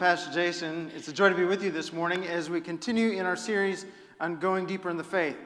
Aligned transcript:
Pastor 0.00 0.32
Jason. 0.32 0.90
It's 0.96 1.08
a 1.08 1.12
joy 1.12 1.28
to 1.28 1.34
be 1.34 1.44
with 1.44 1.62
you 1.62 1.70
this 1.70 1.92
morning 1.92 2.26
as 2.26 2.48
we 2.48 2.62
continue 2.62 3.10
in 3.10 3.26
our 3.26 3.36
series 3.36 3.84
on 4.18 4.38
going 4.38 4.64
deeper 4.64 4.88
in 4.88 4.96
the 4.96 5.04
faith. 5.04 5.36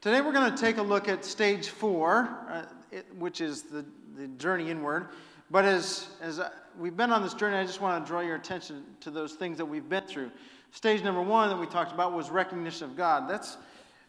Today 0.00 0.20
we're 0.20 0.32
going 0.32 0.48
to 0.48 0.56
take 0.56 0.76
a 0.76 0.82
look 0.82 1.08
at 1.08 1.24
stage 1.24 1.70
four, 1.70 2.28
uh, 2.48 2.66
it, 2.92 3.04
which 3.18 3.40
is 3.40 3.62
the, 3.62 3.84
the 4.16 4.28
journey 4.38 4.70
inward. 4.70 5.08
But 5.50 5.64
as, 5.64 6.06
as 6.20 6.38
uh, 6.38 6.50
we've 6.78 6.96
been 6.96 7.10
on 7.10 7.20
this 7.20 7.34
journey, 7.34 7.56
I 7.56 7.64
just 7.66 7.80
want 7.80 8.04
to 8.04 8.08
draw 8.08 8.20
your 8.20 8.36
attention 8.36 8.84
to 9.00 9.10
those 9.10 9.32
things 9.32 9.58
that 9.58 9.64
we've 9.64 9.88
been 9.88 10.04
through. 10.04 10.30
Stage 10.70 11.02
number 11.02 11.20
one 11.20 11.48
that 11.48 11.58
we 11.58 11.66
talked 11.66 11.90
about 11.90 12.12
was 12.12 12.30
recognition 12.30 12.88
of 12.88 12.96
God. 12.96 13.28
That's 13.28 13.56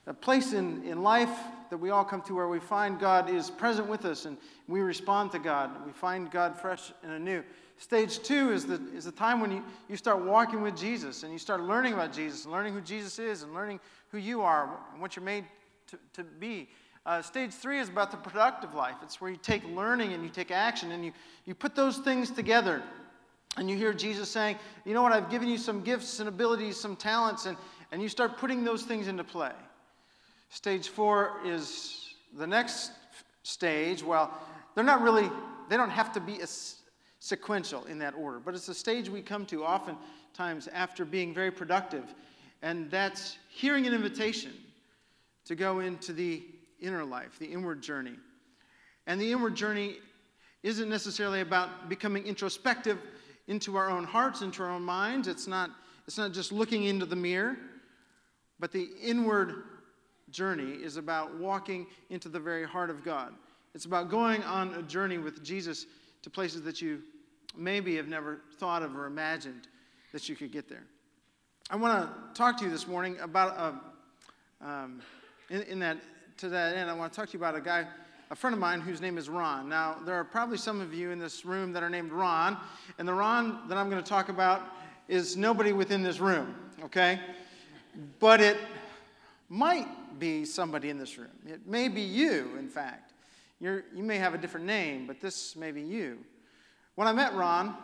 a 0.05 0.13
place 0.13 0.53
in, 0.53 0.83
in 0.83 1.01
life 1.01 1.35
that 1.71 1.77
we 1.77 1.89
all 1.89 2.05
come 2.05 2.21
to 2.21 2.35
where 2.35 2.47
we 2.47 2.59
find 2.59 2.99
God 2.99 3.31
is 3.31 3.49
present 3.49 3.87
with 3.87 4.05
us 4.05 4.25
and 4.25 4.37
we 4.67 4.81
respond 4.81 5.31
to 5.31 5.39
God. 5.39 5.71
We 5.85 5.91
find 5.91 6.29
God 6.29 6.59
fresh 6.59 6.91
and 7.03 7.11
anew. 7.13 7.43
Stage 7.77 8.19
two 8.19 8.51
is 8.51 8.65
the, 8.65 8.81
is 8.93 9.05
the 9.05 9.11
time 9.11 9.39
when 9.39 9.51
you, 9.51 9.63
you 9.87 9.97
start 9.97 10.23
walking 10.23 10.61
with 10.61 10.75
Jesus 10.75 11.23
and 11.23 11.31
you 11.31 11.39
start 11.39 11.61
learning 11.61 11.93
about 11.93 12.11
Jesus, 12.11 12.45
learning 12.45 12.73
who 12.73 12.81
Jesus 12.81 13.19
is, 13.19 13.43
and 13.43 13.53
learning 13.53 13.79
who 14.09 14.17
you 14.17 14.41
are 14.41 14.69
and 14.91 15.01
what 15.01 15.15
you're 15.15 15.25
made 15.25 15.45
to, 15.87 15.97
to 16.13 16.23
be. 16.23 16.67
Uh, 17.05 17.21
stage 17.21 17.53
three 17.53 17.79
is 17.79 17.87
about 17.87 18.11
the 18.11 18.17
productive 18.17 18.73
life. 18.73 18.95
It's 19.03 19.21
where 19.21 19.31
you 19.31 19.37
take 19.37 19.63
learning 19.69 20.13
and 20.13 20.23
you 20.23 20.29
take 20.29 20.51
action 20.51 20.91
and 20.91 21.05
you, 21.05 21.13
you 21.45 21.55
put 21.55 21.75
those 21.75 21.99
things 21.99 22.31
together. 22.31 22.81
And 23.55 23.69
you 23.69 23.77
hear 23.77 23.93
Jesus 23.93 24.29
saying, 24.29 24.57
You 24.85 24.93
know 24.93 25.01
what? 25.01 25.13
I've 25.13 25.29
given 25.29 25.47
you 25.47 25.57
some 25.57 25.81
gifts 25.81 26.19
and 26.19 26.27
abilities, 26.27 26.77
some 26.77 26.95
talents, 26.95 27.45
and, 27.45 27.57
and 27.91 28.01
you 28.01 28.09
start 28.09 28.37
putting 28.37 28.63
those 28.63 28.83
things 28.83 29.07
into 29.07 29.23
play. 29.23 29.53
Stage 30.49 30.89
four 30.89 31.37
is 31.45 32.13
the 32.37 32.45
next 32.45 32.91
stage. 33.43 34.03
Well, 34.03 34.37
they're 34.77 34.85
not 34.85 35.01
really, 35.01 35.27
they 35.69 35.75
don't 35.75 35.89
have 35.89 36.13
to 36.13 36.19
be 36.19 36.39
sequential 37.17 37.85
in 37.85 37.97
that 37.97 38.13
order. 38.13 38.37
But 38.37 38.53
it's 38.53 38.67
a 38.67 38.75
stage 38.75 39.09
we 39.09 39.23
come 39.23 39.43
to 39.47 39.65
oftentimes 39.65 40.67
after 40.67 41.03
being 41.03 41.33
very 41.33 41.49
productive, 41.49 42.13
and 42.61 42.91
that's 42.91 43.39
hearing 43.49 43.87
an 43.87 43.95
invitation 43.95 44.53
to 45.45 45.55
go 45.55 45.79
into 45.79 46.13
the 46.13 46.43
inner 46.79 47.03
life, 47.03 47.39
the 47.39 47.47
inward 47.47 47.81
journey. 47.81 48.13
And 49.07 49.19
the 49.19 49.31
inward 49.31 49.55
journey 49.55 49.95
isn't 50.61 50.87
necessarily 50.87 51.41
about 51.41 51.89
becoming 51.89 52.27
introspective 52.27 52.99
into 53.47 53.77
our 53.77 53.89
own 53.89 54.03
hearts, 54.03 54.43
into 54.43 54.61
our 54.61 54.69
own 54.69 54.83
minds. 54.83 55.27
It's 55.27 55.47
not, 55.47 55.71
it's 56.05 56.19
not 56.19 56.33
just 56.33 56.51
looking 56.51 56.83
into 56.83 57.07
the 57.07 57.15
mirror, 57.15 57.57
but 58.59 58.71
the 58.71 58.89
inward 59.01 59.63
journey 60.29 60.73
is 60.73 60.97
about 60.97 61.35
walking 61.39 61.87
into 62.11 62.29
the 62.29 62.39
very 62.39 62.67
heart 62.67 62.91
of 62.91 63.03
God. 63.03 63.33
It's 63.77 63.85
about 63.85 64.09
going 64.09 64.41
on 64.41 64.73
a 64.73 64.81
journey 64.81 65.19
with 65.19 65.43
Jesus 65.43 65.85
to 66.23 66.31
places 66.31 66.63
that 66.63 66.81
you 66.81 67.03
maybe 67.55 67.95
have 67.97 68.07
never 68.07 68.39
thought 68.57 68.81
of 68.81 68.97
or 68.97 69.05
imagined 69.05 69.67
that 70.13 70.27
you 70.27 70.35
could 70.35 70.51
get 70.51 70.67
there. 70.67 70.81
I 71.69 71.75
want 71.75 72.09
to 72.09 72.33
talk 72.33 72.57
to 72.57 72.65
you 72.65 72.71
this 72.71 72.87
morning 72.87 73.19
about, 73.21 73.55
a, 73.55 74.65
uh, 74.65 74.67
um, 74.67 75.01
in, 75.51 75.61
in, 75.61 75.77
that, 75.81 75.97
to 76.37 76.49
that 76.49 76.75
end, 76.75 76.89
I 76.89 76.93
want 76.95 77.13
to 77.13 77.15
talk 77.15 77.29
to 77.29 77.33
you 77.33 77.39
about 77.39 77.55
a 77.55 77.61
guy, 77.61 77.85
a 78.31 78.35
friend 78.35 78.55
of 78.55 78.59
mine 78.59 78.81
whose 78.81 78.99
name 78.99 79.15
is 79.15 79.29
Ron. 79.29 79.69
Now, 79.69 79.97
there 80.07 80.15
are 80.15 80.23
probably 80.23 80.57
some 80.57 80.81
of 80.81 80.91
you 80.91 81.11
in 81.11 81.19
this 81.19 81.45
room 81.45 81.71
that 81.73 81.83
are 81.83 81.89
named 81.91 82.11
Ron, 82.11 82.57
and 82.97 83.07
the 83.07 83.13
Ron 83.13 83.67
that 83.69 83.77
I'm 83.77 83.91
going 83.91 84.03
to 84.03 84.09
talk 84.09 84.29
about 84.29 84.63
is 85.07 85.37
nobody 85.37 85.71
within 85.71 86.01
this 86.01 86.19
room, 86.19 86.55
okay? 86.85 87.19
But 88.17 88.41
it 88.41 88.57
might 89.49 90.17
be 90.17 90.45
somebody 90.45 90.89
in 90.89 90.97
this 90.97 91.19
room. 91.19 91.29
It 91.45 91.67
may 91.67 91.89
be 91.89 92.01
you, 92.01 92.55
in 92.57 92.69
fact. 92.69 93.06
You're, 93.59 93.85
you 93.93 94.03
may 94.03 94.17
have 94.17 94.33
a 94.33 94.37
different 94.37 94.65
name, 94.65 95.07
but 95.07 95.19
this 95.19 95.55
may 95.55 95.71
be 95.71 95.81
you. 95.81 96.19
When 96.95 97.07
I 97.07 97.11
met 97.11 97.33
Ron, 97.35 97.75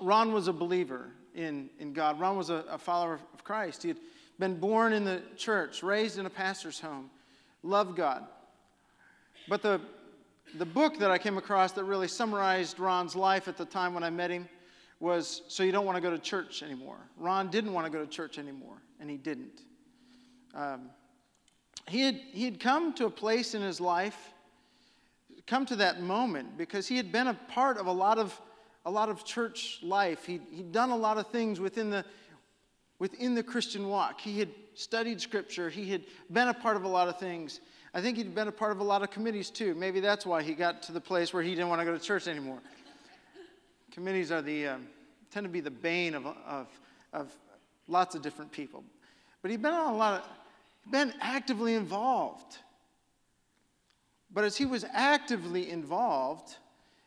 Ron 0.00 0.32
was 0.32 0.48
a 0.48 0.52
believer 0.52 1.10
in, 1.34 1.70
in 1.78 1.92
God. 1.92 2.18
Ron 2.18 2.36
was 2.36 2.50
a, 2.50 2.64
a 2.70 2.78
follower 2.78 3.20
of 3.32 3.44
Christ. 3.44 3.82
He 3.82 3.88
had 3.88 3.98
been 4.38 4.58
born 4.58 4.92
in 4.92 5.04
the 5.04 5.22
church, 5.36 5.82
raised 5.82 6.18
in 6.18 6.26
a 6.26 6.30
pastor's 6.30 6.80
home, 6.80 7.10
loved 7.62 7.96
God. 7.96 8.26
But 9.48 9.62
the, 9.62 9.80
the 10.56 10.66
book 10.66 10.98
that 10.98 11.10
I 11.10 11.18
came 11.18 11.38
across 11.38 11.72
that 11.72 11.84
really 11.84 12.08
summarized 12.08 12.78
Ron's 12.78 13.16
life 13.16 13.48
at 13.48 13.56
the 13.56 13.64
time 13.64 13.94
when 13.94 14.02
I 14.02 14.10
met 14.10 14.30
him 14.30 14.48
was 15.00 15.42
So 15.48 15.62
You 15.62 15.72
Don't 15.72 15.86
Want 15.86 15.96
to 15.96 16.02
Go 16.02 16.10
to 16.10 16.18
Church 16.18 16.62
Anymore. 16.62 16.98
Ron 17.16 17.50
didn't 17.50 17.72
want 17.72 17.86
to 17.86 17.92
go 17.92 18.04
to 18.04 18.10
church 18.10 18.38
anymore, 18.38 18.82
and 19.00 19.08
he 19.08 19.16
didn't. 19.16 19.62
Um, 20.54 20.90
he, 21.88 22.00
had, 22.00 22.20
he 22.32 22.44
had 22.44 22.58
come 22.58 22.92
to 22.94 23.06
a 23.06 23.10
place 23.10 23.54
in 23.54 23.62
his 23.62 23.80
life 23.80 24.32
come 25.48 25.64
to 25.66 25.76
that 25.76 26.00
moment 26.00 26.56
because 26.56 26.86
he 26.86 26.96
had 26.96 27.10
been 27.10 27.26
a 27.26 27.34
part 27.34 27.78
of 27.78 27.86
a 27.86 27.92
lot 27.92 28.18
of, 28.18 28.38
a 28.84 28.90
lot 28.90 29.08
of 29.08 29.24
church 29.24 29.80
life. 29.82 30.26
He'd, 30.26 30.42
he'd 30.52 30.72
done 30.72 30.90
a 30.90 30.96
lot 30.96 31.16
of 31.16 31.26
things 31.28 31.58
within 31.58 31.90
the, 31.90 32.04
within 32.98 33.34
the 33.34 33.42
Christian 33.42 33.88
walk. 33.88 34.20
He 34.20 34.38
had 34.38 34.50
studied 34.74 35.20
scripture, 35.20 35.68
he 35.70 35.90
had 35.90 36.02
been 36.30 36.48
a 36.48 36.54
part 36.54 36.76
of 36.76 36.84
a 36.84 36.88
lot 36.88 37.08
of 37.08 37.18
things. 37.18 37.60
I 37.94 38.02
think 38.02 38.18
he'd 38.18 38.34
been 38.34 38.48
a 38.48 38.52
part 38.52 38.70
of 38.70 38.80
a 38.80 38.84
lot 38.84 39.02
of 39.02 39.10
committees 39.10 39.50
too. 39.50 39.74
Maybe 39.74 39.98
that's 39.98 40.26
why 40.26 40.42
he 40.42 40.54
got 40.54 40.82
to 40.84 40.92
the 40.92 41.00
place 41.00 41.32
where 41.32 41.42
he 41.42 41.50
didn't 41.50 41.68
want 41.68 41.80
to 41.80 41.86
go 41.86 41.92
to 41.92 41.98
church 41.98 42.28
anymore. 42.28 42.58
committees 43.90 44.30
are 44.30 44.42
the, 44.42 44.68
um, 44.68 44.86
tend 45.30 45.44
to 45.44 45.50
be 45.50 45.60
the 45.60 45.70
bane 45.70 46.14
of, 46.14 46.26
of, 46.26 46.68
of 47.14 47.34
lots 47.88 48.14
of 48.14 48.20
different 48.22 48.52
people. 48.52 48.84
But 49.40 49.50
he'd 49.50 49.62
been 49.62 49.72
on 49.72 49.94
a 49.94 49.96
lot 49.96 50.20
of, 50.20 50.28
been 50.90 51.12
actively 51.20 51.74
involved. 51.74 52.58
But 54.38 54.44
as 54.44 54.56
he 54.56 54.66
was 54.66 54.84
actively 54.92 55.68
involved, 55.68 56.58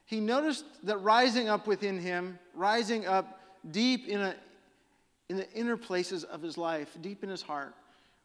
he 0.03 0.19
noticed 0.19 0.65
that 0.83 0.97
rising 0.97 1.47
up 1.47 1.65
within 1.65 1.97
him, 1.97 2.37
rising 2.53 3.05
up 3.05 3.39
deep 3.71 4.09
in, 4.09 4.19
a, 4.19 4.35
in 5.29 5.37
the 5.37 5.49
inner 5.53 5.77
places 5.77 6.25
of 6.25 6.41
his 6.41 6.57
life, 6.57 6.89
deep 6.99 7.23
in 7.23 7.29
his 7.29 7.41
heart, 7.41 7.73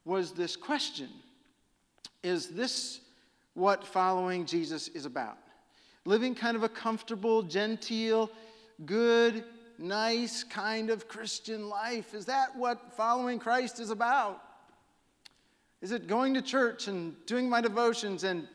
was 0.04 0.32
this 0.32 0.56
question 0.56 1.08
Is 2.24 2.48
this 2.48 3.00
what 3.54 3.86
following 3.86 4.44
Jesus 4.44 4.88
is 4.88 5.06
about? 5.06 5.38
Living 6.04 6.34
kind 6.34 6.56
of 6.56 6.64
a 6.64 6.68
comfortable, 6.68 7.44
genteel, 7.44 8.28
good, 8.86 9.44
nice 9.78 10.42
kind 10.42 10.90
of 10.90 11.06
Christian 11.06 11.68
life. 11.68 12.12
Is 12.12 12.24
that 12.24 12.56
what 12.56 12.96
following 12.96 13.38
Christ 13.38 13.78
is 13.78 13.90
about? 13.90 14.42
Is 15.80 15.92
it 15.92 16.08
going 16.08 16.34
to 16.34 16.42
church 16.42 16.88
and 16.88 17.14
doing 17.26 17.48
my 17.48 17.60
devotions 17.60 18.24
and 18.24 18.48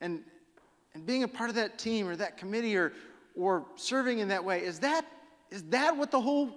and, 0.00 0.22
and 0.94 1.06
being 1.06 1.22
a 1.22 1.28
part 1.28 1.50
of 1.50 1.56
that 1.56 1.78
team 1.78 2.08
or 2.08 2.16
that 2.16 2.36
committee 2.36 2.76
or, 2.76 2.92
or 3.36 3.64
serving 3.76 4.18
in 4.18 4.28
that 4.28 4.44
way, 4.44 4.60
is 4.62 4.78
that, 4.80 5.04
is 5.50 5.62
that 5.64 5.96
what 5.96 6.10
the 6.10 6.20
whole 6.20 6.50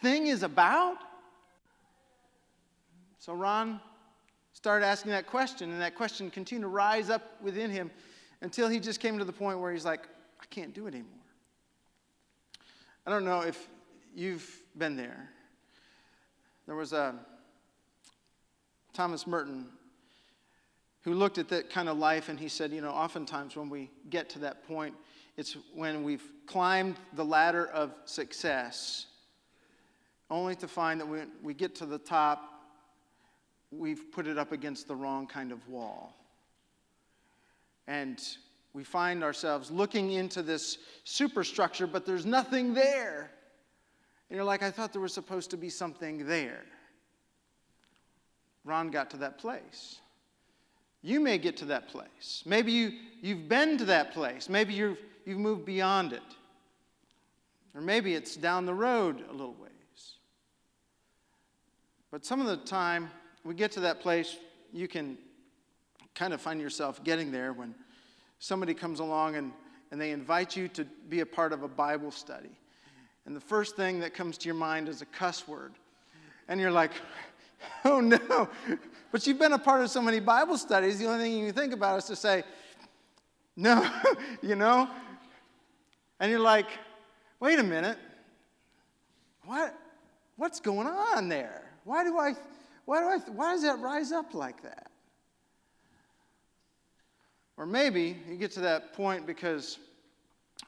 thing 0.00 0.26
is 0.26 0.42
about? 0.42 0.98
So 3.18 3.32
Ron 3.32 3.80
started 4.52 4.84
asking 4.84 5.12
that 5.12 5.26
question, 5.26 5.70
and 5.70 5.80
that 5.80 5.94
question 5.94 6.30
continued 6.30 6.62
to 6.62 6.68
rise 6.68 7.10
up 7.10 7.40
within 7.42 7.70
him 7.70 7.90
until 8.40 8.68
he 8.68 8.80
just 8.80 9.00
came 9.00 9.18
to 9.18 9.24
the 9.24 9.32
point 9.32 9.60
where 9.60 9.72
he's 9.72 9.84
like, 9.84 10.08
I 10.40 10.44
can't 10.50 10.74
do 10.74 10.86
it 10.86 10.94
anymore. 10.94 11.10
I 13.06 13.10
don't 13.10 13.24
know 13.24 13.40
if 13.40 13.68
you've 14.14 14.62
been 14.76 14.96
there. 14.96 15.30
There 16.66 16.76
was 16.76 16.92
a 16.92 17.14
Thomas 18.92 19.26
Merton 19.26 19.66
who 21.02 21.14
looked 21.14 21.38
at 21.38 21.48
that 21.48 21.70
kind 21.70 21.88
of 21.88 21.98
life 21.98 22.28
and 22.28 22.38
he 22.38 22.48
said, 22.48 22.72
you 22.72 22.80
know, 22.80 22.90
oftentimes 22.90 23.56
when 23.56 23.68
we 23.68 23.90
get 24.08 24.28
to 24.30 24.38
that 24.40 24.66
point 24.66 24.94
it's 25.36 25.56
when 25.74 26.02
we've 26.02 26.24
climbed 26.46 26.96
the 27.14 27.24
ladder 27.24 27.66
of 27.68 27.94
success, 28.04 29.06
only 30.30 30.54
to 30.56 30.68
find 30.68 31.00
that 31.00 31.06
when 31.06 31.30
we 31.42 31.54
get 31.54 31.74
to 31.76 31.86
the 31.86 31.98
top, 31.98 32.48
we've 33.70 34.12
put 34.12 34.26
it 34.26 34.36
up 34.36 34.52
against 34.52 34.88
the 34.88 34.94
wrong 34.94 35.26
kind 35.26 35.52
of 35.52 35.66
wall. 35.68 36.14
And 37.86 38.22
we 38.74 38.84
find 38.84 39.24
ourselves 39.24 39.70
looking 39.70 40.12
into 40.12 40.42
this 40.42 40.78
superstructure, 41.04 41.86
but 41.86 42.04
there's 42.04 42.26
nothing 42.26 42.74
there. 42.74 43.30
And 44.28 44.36
you're 44.36 44.44
like, 44.44 44.62
I 44.62 44.70
thought 44.70 44.92
there 44.92 45.02
was 45.02 45.14
supposed 45.14 45.50
to 45.50 45.56
be 45.56 45.70
something 45.70 46.26
there. 46.26 46.64
Ron 48.64 48.90
got 48.90 49.10
to 49.10 49.16
that 49.18 49.38
place. 49.38 49.98
You 51.02 51.20
may 51.20 51.38
get 51.38 51.56
to 51.58 51.64
that 51.66 51.88
place. 51.88 52.42
Maybe 52.46 52.72
you, 52.72 52.92
you've 53.20 53.48
been 53.48 53.76
to 53.78 53.84
that 53.86 54.12
place. 54.12 54.48
Maybe 54.48 54.74
you've, 54.74 54.98
you've 55.26 55.38
moved 55.38 55.64
beyond 55.64 56.12
it. 56.12 56.22
Or 57.74 57.80
maybe 57.80 58.14
it's 58.14 58.36
down 58.36 58.66
the 58.66 58.74
road 58.74 59.24
a 59.28 59.32
little 59.32 59.54
ways. 59.54 59.72
But 62.10 62.24
some 62.24 62.40
of 62.40 62.46
the 62.46 62.58
time, 62.58 63.10
we 63.44 63.54
get 63.54 63.72
to 63.72 63.80
that 63.80 64.00
place, 64.00 64.36
you 64.72 64.86
can 64.86 65.18
kind 66.14 66.32
of 66.32 66.40
find 66.40 66.60
yourself 66.60 67.02
getting 67.02 67.32
there 67.32 67.52
when 67.52 67.74
somebody 68.38 68.74
comes 68.74 69.00
along 69.00 69.36
and, 69.36 69.52
and 69.90 70.00
they 70.00 70.10
invite 70.10 70.54
you 70.56 70.68
to 70.68 70.84
be 71.08 71.20
a 71.20 71.26
part 71.26 71.52
of 71.52 71.62
a 71.62 71.68
Bible 71.68 72.10
study. 72.10 72.50
And 73.24 73.34
the 73.34 73.40
first 73.40 73.76
thing 73.76 74.00
that 74.00 74.14
comes 74.14 74.36
to 74.38 74.46
your 74.46 74.54
mind 74.54 74.88
is 74.88 75.00
a 75.00 75.06
cuss 75.06 75.48
word. 75.48 75.72
And 76.48 76.60
you're 76.60 76.70
like, 76.70 76.92
oh 77.84 78.00
no. 78.00 78.48
But 79.12 79.26
you've 79.26 79.38
been 79.38 79.52
a 79.52 79.58
part 79.58 79.82
of 79.82 79.90
so 79.90 80.00
many 80.00 80.20
Bible 80.20 80.56
studies, 80.56 80.98
the 80.98 81.06
only 81.06 81.24
thing 81.24 81.38
you 81.38 81.52
think 81.52 81.74
about 81.74 81.98
is 81.98 82.04
to 82.06 82.16
say, 82.16 82.42
no, 83.56 83.86
you 84.42 84.56
know? 84.56 84.88
And 86.18 86.30
you're 86.30 86.40
like, 86.40 86.66
wait 87.38 87.58
a 87.58 87.62
minute. 87.62 87.98
What, 89.44 89.74
what's 90.36 90.60
going 90.60 90.86
on 90.86 91.28
there? 91.28 91.62
Why 91.84 92.04
do 92.04 92.18
I, 92.18 92.32
why 92.86 93.00
do 93.00 93.06
I, 93.06 93.30
why 93.30 93.52
does 93.52 93.62
that 93.62 93.78
rise 93.80 94.12
up 94.12 94.32
like 94.32 94.62
that? 94.62 94.90
Or 97.58 97.66
maybe 97.66 98.16
you 98.28 98.36
get 98.36 98.52
to 98.52 98.60
that 98.60 98.94
point 98.94 99.26
because 99.26 99.78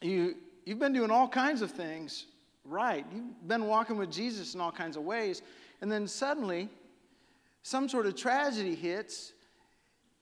you, 0.02 0.34
you've 0.66 0.78
been 0.78 0.92
doing 0.92 1.10
all 1.10 1.28
kinds 1.28 1.62
of 1.62 1.70
things 1.70 2.26
right. 2.64 3.06
You've 3.14 3.48
been 3.48 3.66
walking 3.66 3.96
with 3.96 4.12
Jesus 4.12 4.54
in 4.54 4.60
all 4.60 4.72
kinds 4.72 4.96
of 4.96 5.04
ways. 5.04 5.40
And 5.80 5.90
then 5.90 6.06
suddenly, 6.06 6.68
some 7.64 7.88
sort 7.88 8.04
of 8.04 8.14
tragedy 8.14 8.74
hits, 8.74 9.32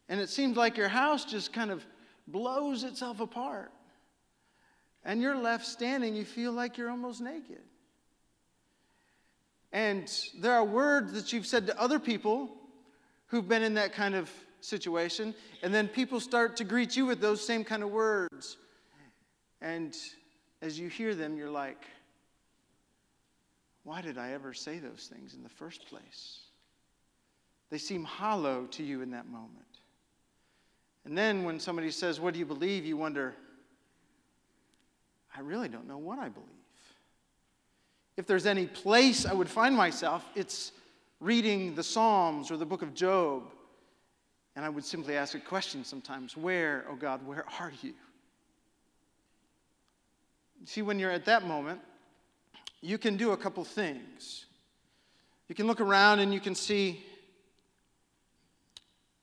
and 0.08 0.20
it 0.20 0.30
seems 0.30 0.56
like 0.56 0.76
your 0.76 0.88
house 0.88 1.24
just 1.24 1.52
kind 1.52 1.72
of 1.72 1.84
blows 2.28 2.84
itself 2.84 3.18
apart. 3.18 3.72
And 5.04 5.20
you're 5.20 5.36
left 5.36 5.66
standing, 5.66 6.14
you 6.14 6.24
feel 6.24 6.52
like 6.52 6.78
you're 6.78 6.88
almost 6.88 7.20
naked. 7.20 7.58
And 9.72 10.08
there 10.40 10.52
are 10.52 10.64
words 10.64 11.12
that 11.14 11.32
you've 11.32 11.46
said 11.46 11.66
to 11.66 11.80
other 11.80 11.98
people 11.98 12.48
who've 13.26 13.48
been 13.48 13.64
in 13.64 13.74
that 13.74 13.92
kind 13.92 14.14
of 14.14 14.30
situation, 14.60 15.34
and 15.64 15.74
then 15.74 15.88
people 15.88 16.20
start 16.20 16.56
to 16.58 16.64
greet 16.64 16.96
you 16.96 17.06
with 17.06 17.20
those 17.20 17.44
same 17.44 17.64
kind 17.64 17.82
of 17.82 17.90
words. 17.90 18.56
And 19.60 19.96
as 20.60 20.78
you 20.78 20.86
hear 20.86 21.16
them, 21.16 21.36
you're 21.36 21.50
like, 21.50 21.84
why 23.82 24.00
did 24.00 24.16
I 24.16 24.30
ever 24.30 24.54
say 24.54 24.78
those 24.78 25.10
things 25.12 25.34
in 25.34 25.42
the 25.42 25.48
first 25.48 25.86
place? 25.86 26.42
They 27.72 27.78
seem 27.78 28.04
hollow 28.04 28.66
to 28.72 28.82
you 28.82 29.00
in 29.00 29.12
that 29.12 29.26
moment. 29.28 29.48
And 31.06 31.16
then 31.16 31.42
when 31.42 31.58
somebody 31.58 31.90
says, 31.90 32.20
What 32.20 32.34
do 32.34 32.38
you 32.38 32.44
believe? 32.44 32.84
you 32.84 32.98
wonder, 32.98 33.34
I 35.34 35.40
really 35.40 35.70
don't 35.70 35.88
know 35.88 35.96
what 35.96 36.18
I 36.18 36.28
believe. 36.28 36.48
If 38.18 38.26
there's 38.26 38.44
any 38.44 38.66
place 38.66 39.24
I 39.24 39.32
would 39.32 39.48
find 39.48 39.74
myself, 39.74 40.22
it's 40.34 40.72
reading 41.18 41.74
the 41.74 41.82
Psalms 41.82 42.50
or 42.50 42.58
the 42.58 42.66
book 42.66 42.82
of 42.82 42.92
Job. 42.92 43.44
And 44.54 44.66
I 44.66 44.68
would 44.68 44.84
simply 44.84 45.16
ask 45.16 45.34
a 45.34 45.40
question 45.40 45.82
sometimes 45.82 46.36
Where, 46.36 46.84
oh 46.90 46.94
God, 46.94 47.26
where 47.26 47.46
are 47.58 47.72
you? 47.80 47.94
See, 50.66 50.82
when 50.82 50.98
you're 50.98 51.10
at 51.10 51.24
that 51.24 51.46
moment, 51.46 51.80
you 52.82 52.98
can 52.98 53.16
do 53.16 53.30
a 53.30 53.36
couple 53.38 53.64
things. 53.64 54.44
You 55.48 55.54
can 55.54 55.66
look 55.66 55.80
around 55.80 56.18
and 56.18 56.34
you 56.34 56.40
can 56.40 56.54
see 56.54 57.06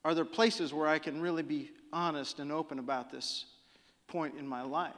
are 0.03 0.15
there 0.15 0.25
places 0.25 0.73
where 0.73 0.87
I 0.87 0.99
can 0.99 1.21
really 1.21 1.43
be 1.43 1.71
honest 1.91 2.39
and 2.39 2.51
open 2.51 2.79
about 2.79 3.11
this 3.11 3.45
point 4.07 4.35
in 4.37 4.47
my 4.47 4.61
life? 4.61 4.93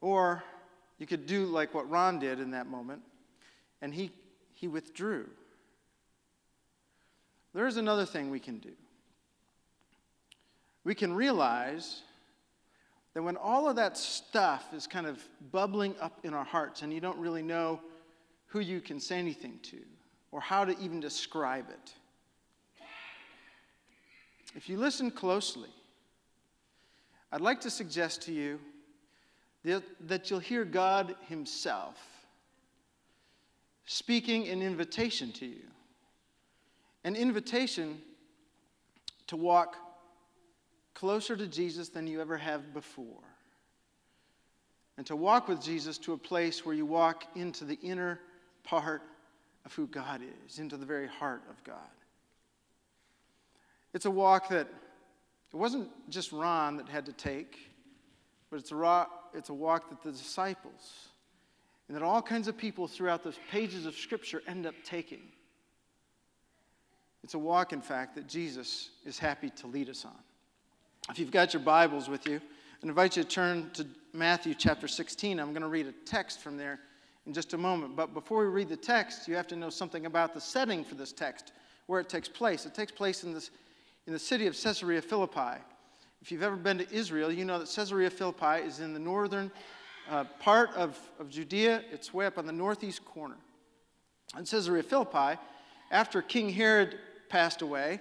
Or 0.00 0.42
you 0.98 1.06
could 1.06 1.26
do 1.26 1.46
like 1.46 1.74
what 1.74 1.88
Ron 1.88 2.18
did 2.18 2.40
in 2.40 2.50
that 2.50 2.66
moment, 2.66 3.02
and 3.80 3.94
he, 3.94 4.10
he 4.54 4.68
withdrew. 4.68 5.28
There 7.54 7.66
is 7.66 7.76
another 7.76 8.06
thing 8.06 8.30
we 8.30 8.40
can 8.40 8.58
do. 8.58 8.72
We 10.84 10.94
can 10.94 11.12
realize 11.12 12.02
that 13.14 13.22
when 13.22 13.36
all 13.36 13.68
of 13.68 13.76
that 13.76 13.96
stuff 13.96 14.72
is 14.72 14.86
kind 14.86 15.06
of 15.06 15.22
bubbling 15.50 15.94
up 16.00 16.20
in 16.24 16.34
our 16.34 16.44
hearts 16.44 16.82
and 16.82 16.92
you 16.92 17.00
don't 17.00 17.18
really 17.18 17.42
know 17.42 17.80
who 18.46 18.60
you 18.60 18.80
can 18.80 18.98
say 18.98 19.18
anything 19.18 19.58
to 19.62 19.78
or 20.30 20.40
how 20.40 20.64
to 20.64 20.78
even 20.78 20.98
describe 20.98 21.68
it, 21.68 21.92
if 24.54 24.68
you 24.68 24.76
listen 24.76 25.10
closely, 25.10 25.70
I'd 27.30 27.40
like 27.40 27.60
to 27.62 27.70
suggest 27.70 28.22
to 28.22 28.32
you 28.32 28.60
that, 29.64 30.30
you'll 30.30 30.38
hear 30.38 30.64
God 30.64 31.14
Himself 31.28 31.96
speaking 33.86 34.48
an 34.48 34.62
invitation 34.62 35.32
to 35.32 35.46
you. 35.46 35.62
An 37.04 37.16
invitation 37.16 38.00
to 39.26 39.36
walk 39.36 39.76
closer 40.94 41.36
to 41.36 41.46
Jesus 41.46 41.88
than 41.88 42.06
you 42.06 42.20
ever 42.20 42.36
have 42.36 42.72
before. 42.74 43.24
And 44.96 45.06
to 45.06 45.16
walk 45.16 45.48
with 45.48 45.62
Jesus 45.62 45.98
to 45.98 46.12
a 46.12 46.18
place 46.18 46.66
where 46.66 46.74
you 46.74 46.86
walk 46.86 47.24
into 47.34 47.64
the 47.64 47.78
inner 47.82 48.20
part 48.62 49.02
of 49.64 49.72
who 49.74 49.86
God 49.86 50.20
is, 50.46 50.58
into 50.58 50.76
the 50.76 50.86
very 50.86 51.08
heart 51.08 51.42
of 51.48 51.62
God. 51.64 51.76
It's 53.94 54.06
a 54.06 54.10
walk 54.10 54.48
that 54.48 54.68
it 55.52 55.56
wasn't 55.56 55.88
just 56.08 56.32
Ron 56.32 56.76
that 56.78 56.88
had 56.88 57.06
to 57.06 57.12
take, 57.12 57.58
but 58.50 58.58
it's 58.58 58.72
a, 58.72 59.06
it's 59.34 59.50
a 59.50 59.54
walk 59.54 59.90
that 59.90 60.02
the 60.02 60.12
disciples 60.12 61.08
and 61.88 61.96
that 61.96 62.02
all 62.02 62.22
kinds 62.22 62.48
of 62.48 62.56
people 62.56 62.88
throughout 62.88 63.22
the 63.22 63.34
pages 63.50 63.84
of 63.84 63.94
Scripture 63.94 64.42
end 64.46 64.66
up 64.66 64.74
taking. 64.82 65.20
It's 67.22 67.34
a 67.34 67.38
walk, 67.38 67.72
in 67.72 67.82
fact, 67.82 68.14
that 68.14 68.26
Jesus 68.26 68.90
is 69.04 69.18
happy 69.18 69.50
to 69.50 69.66
lead 69.66 69.88
us 69.88 70.04
on. 70.04 70.16
If 71.10 71.18
you've 71.18 71.30
got 71.30 71.52
your 71.52 71.62
Bibles 71.62 72.08
with 72.08 72.26
you, 72.26 72.40
I 72.82 72.86
invite 72.86 73.16
you 73.16 73.22
to 73.22 73.28
turn 73.28 73.70
to 73.74 73.86
Matthew 74.12 74.54
chapter 74.54 74.88
16. 74.88 75.38
I'm 75.38 75.50
going 75.50 75.62
to 75.62 75.68
read 75.68 75.86
a 75.86 75.92
text 76.04 76.40
from 76.40 76.56
there 76.56 76.80
in 77.26 77.32
just 77.32 77.54
a 77.54 77.58
moment. 77.58 77.94
But 77.94 78.14
before 78.14 78.40
we 78.40 78.46
read 78.46 78.68
the 78.68 78.76
text, 78.76 79.28
you 79.28 79.34
have 79.36 79.46
to 79.48 79.56
know 79.56 79.70
something 79.70 80.06
about 80.06 80.34
the 80.34 80.40
setting 80.40 80.84
for 80.84 80.94
this 80.94 81.12
text, 81.12 81.52
where 81.86 82.00
it 82.00 82.08
takes 82.08 82.28
place. 82.28 82.66
It 82.66 82.74
takes 82.74 82.90
place 82.90 83.22
in, 83.22 83.34
this, 83.34 83.50
in 84.06 84.12
the 84.12 84.18
city 84.18 84.46
of 84.46 84.60
Caesarea 84.60 85.00
Philippi. 85.00 85.60
If 86.20 86.30
you've 86.30 86.42
ever 86.42 86.56
been 86.56 86.78
to 86.78 86.92
Israel, 86.92 87.32
you 87.32 87.44
know 87.44 87.58
that 87.58 87.68
Caesarea 87.68 88.10
Philippi 88.10 88.66
is 88.66 88.80
in 88.80 88.94
the 88.94 89.00
northern 89.00 89.50
uh, 90.10 90.24
part 90.40 90.70
of, 90.74 90.98
of 91.18 91.28
Judea. 91.28 91.82
It's 91.90 92.12
way 92.12 92.26
up 92.26 92.38
on 92.38 92.46
the 92.46 92.52
northeast 92.52 93.04
corner. 93.04 93.36
And 94.36 94.48
Caesarea 94.48 94.82
Philippi, 94.82 95.38
after 95.90 96.22
King 96.22 96.48
Herod 96.48 96.98
passed 97.28 97.62
away, 97.62 98.00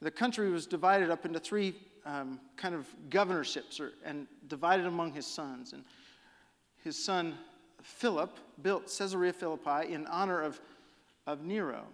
the 0.00 0.10
country 0.10 0.50
was 0.50 0.66
divided 0.66 1.10
up 1.10 1.24
into 1.24 1.38
three 1.38 1.74
um, 2.04 2.40
kind 2.56 2.74
of 2.74 2.86
governorships 3.10 3.78
or, 3.78 3.92
and 4.04 4.26
divided 4.48 4.86
among 4.86 5.12
his 5.12 5.26
sons. 5.26 5.72
And 5.72 5.84
his 6.82 7.02
son 7.02 7.34
Philip 7.82 8.38
built 8.62 8.86
Caesarea 8.98 9.32
Philippi 9.32 9.92
in 9.92 10.06
honor 10.06 10.40
of, 10.40 10.60
of 11.26 11.42
Nero. 11.44 11.84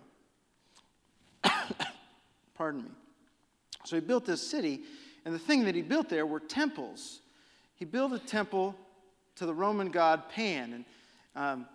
Pardon 2.55 2.85
me. 2.85 2.91
So 3.89 3.97
he 3.97 4.01
built 4.01 4.27
this 4.27 4.47
city, 4.47 4.83
and 5.25 5.35
the 5.35 5.39
thing 5.39 5.65
that 5.65 5.75
he 5.75 5.81
built 5.81 6.11
there 6.11 6.27
were 6.27 6.41
temples. 6.41 7.23
He 7.75 7.87
built 7.87 8.13
a 8.13 8.19
temple 8.19 8.77
to 9.37 9.47
the 9.47 9.55
Roman 9.55 9.91
god 9.91 10.29
Pan, 10.29 10.75
and 10.75 10.85
um, 11.35 11.67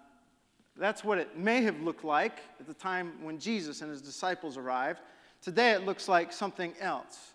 that's 0.78 1.04
what 1.04 1.18
it 1.18 1.36
may 1.36 1.64
have 1.64 1.82
looked 1.82 2.04
like 2.04 2.38
at 2.60 2.68
the 2.68 2.74
time 2.76 3.14
when 3.24 3.40
Jesus 3.40 3.82
and 3.82 3.90
his 3.90 4.00
disciples 4.00 4.58
arrived. 4.58 5.00
Today 5.42 5.72
it 5.72 5.88
looks 5.88 6.08
like 6.08 6.32
something 6.32 6.76
else. 6.80 7.32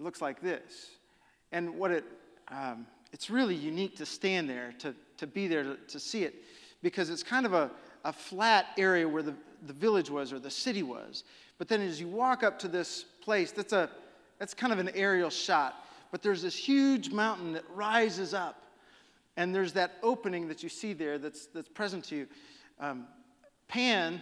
It 0.00 0.02
looks 0.02 0.20
like 0.20 0.40
this. 0.40 0.90
And 1.52 1.78
what 1.78 1.92
it, 1.92 2.04
um, 2.48 2.88
it's 3.12 3.30
really 3.30 3.54
unique 3.54 3.94
to 3.98 4.06
stand 4.06 4.50
there, 4.50 4.74
to, 4.80 4.96
to 5.18 5.28
be 5.28 5.46
there, 5.46 5.62
to, 5.62 5.76
to 5.76 6.00
see 6.00 6.24
it, 6.24 6.42
because 6.82 7.08
it's 7.08 7.22
kind 7.22 7.46
of 7.46 7.54
a, 7.54 7.70
a 8.04 8.12
flat 8.12 8.66
area 8.76 9.08
where 9.08 9.22
the, 9.22 9.34
the 9.66 9.72
village 9.72 10.10
was 10.10 10.32
or 10.32 10.38
the 10.38 10.50
city 10.50 10.82
was. 10.82 11.24
But 11.58 11.68
then 11.68 11.80
as 11.80 12.00
you 12.00 12.08
walk 12.08 12.42
up 12.42 12.58
to 12.60 12.68
this 12.68 13.04
place, 13.22 13.52
that's, 13.52 13.72
a, 13.72 13.88
that's 14.38 14.54
kind 14.54 14.72
of 14.72 14.78
an 14.78 14.90
aerial 14.94 15.30
shot. 15.30 15.86
but 16.10 16.22
there's 16.22 16.42
this 16.42 16.56
huge 16.56 17.10
mountain 17.10 17.52
that 17.54 17.64
rises 17.74 18.34
up. 18.34 18.62
And 19.36 19.52
there's 19.52 19.72
that 19.72 19.94
opening 20.02 20.46
that 20.48 20.62
you 20.62 20.68
see 20.68 20.92
there 20.92 21.18
that's, 21.18 21.46
that's 21.46 21.68
present 21.68 22.04
to 22.04 22.16
you. 22.16 22.26
Um, 22.78 23.06
Pan, 23.66 24.20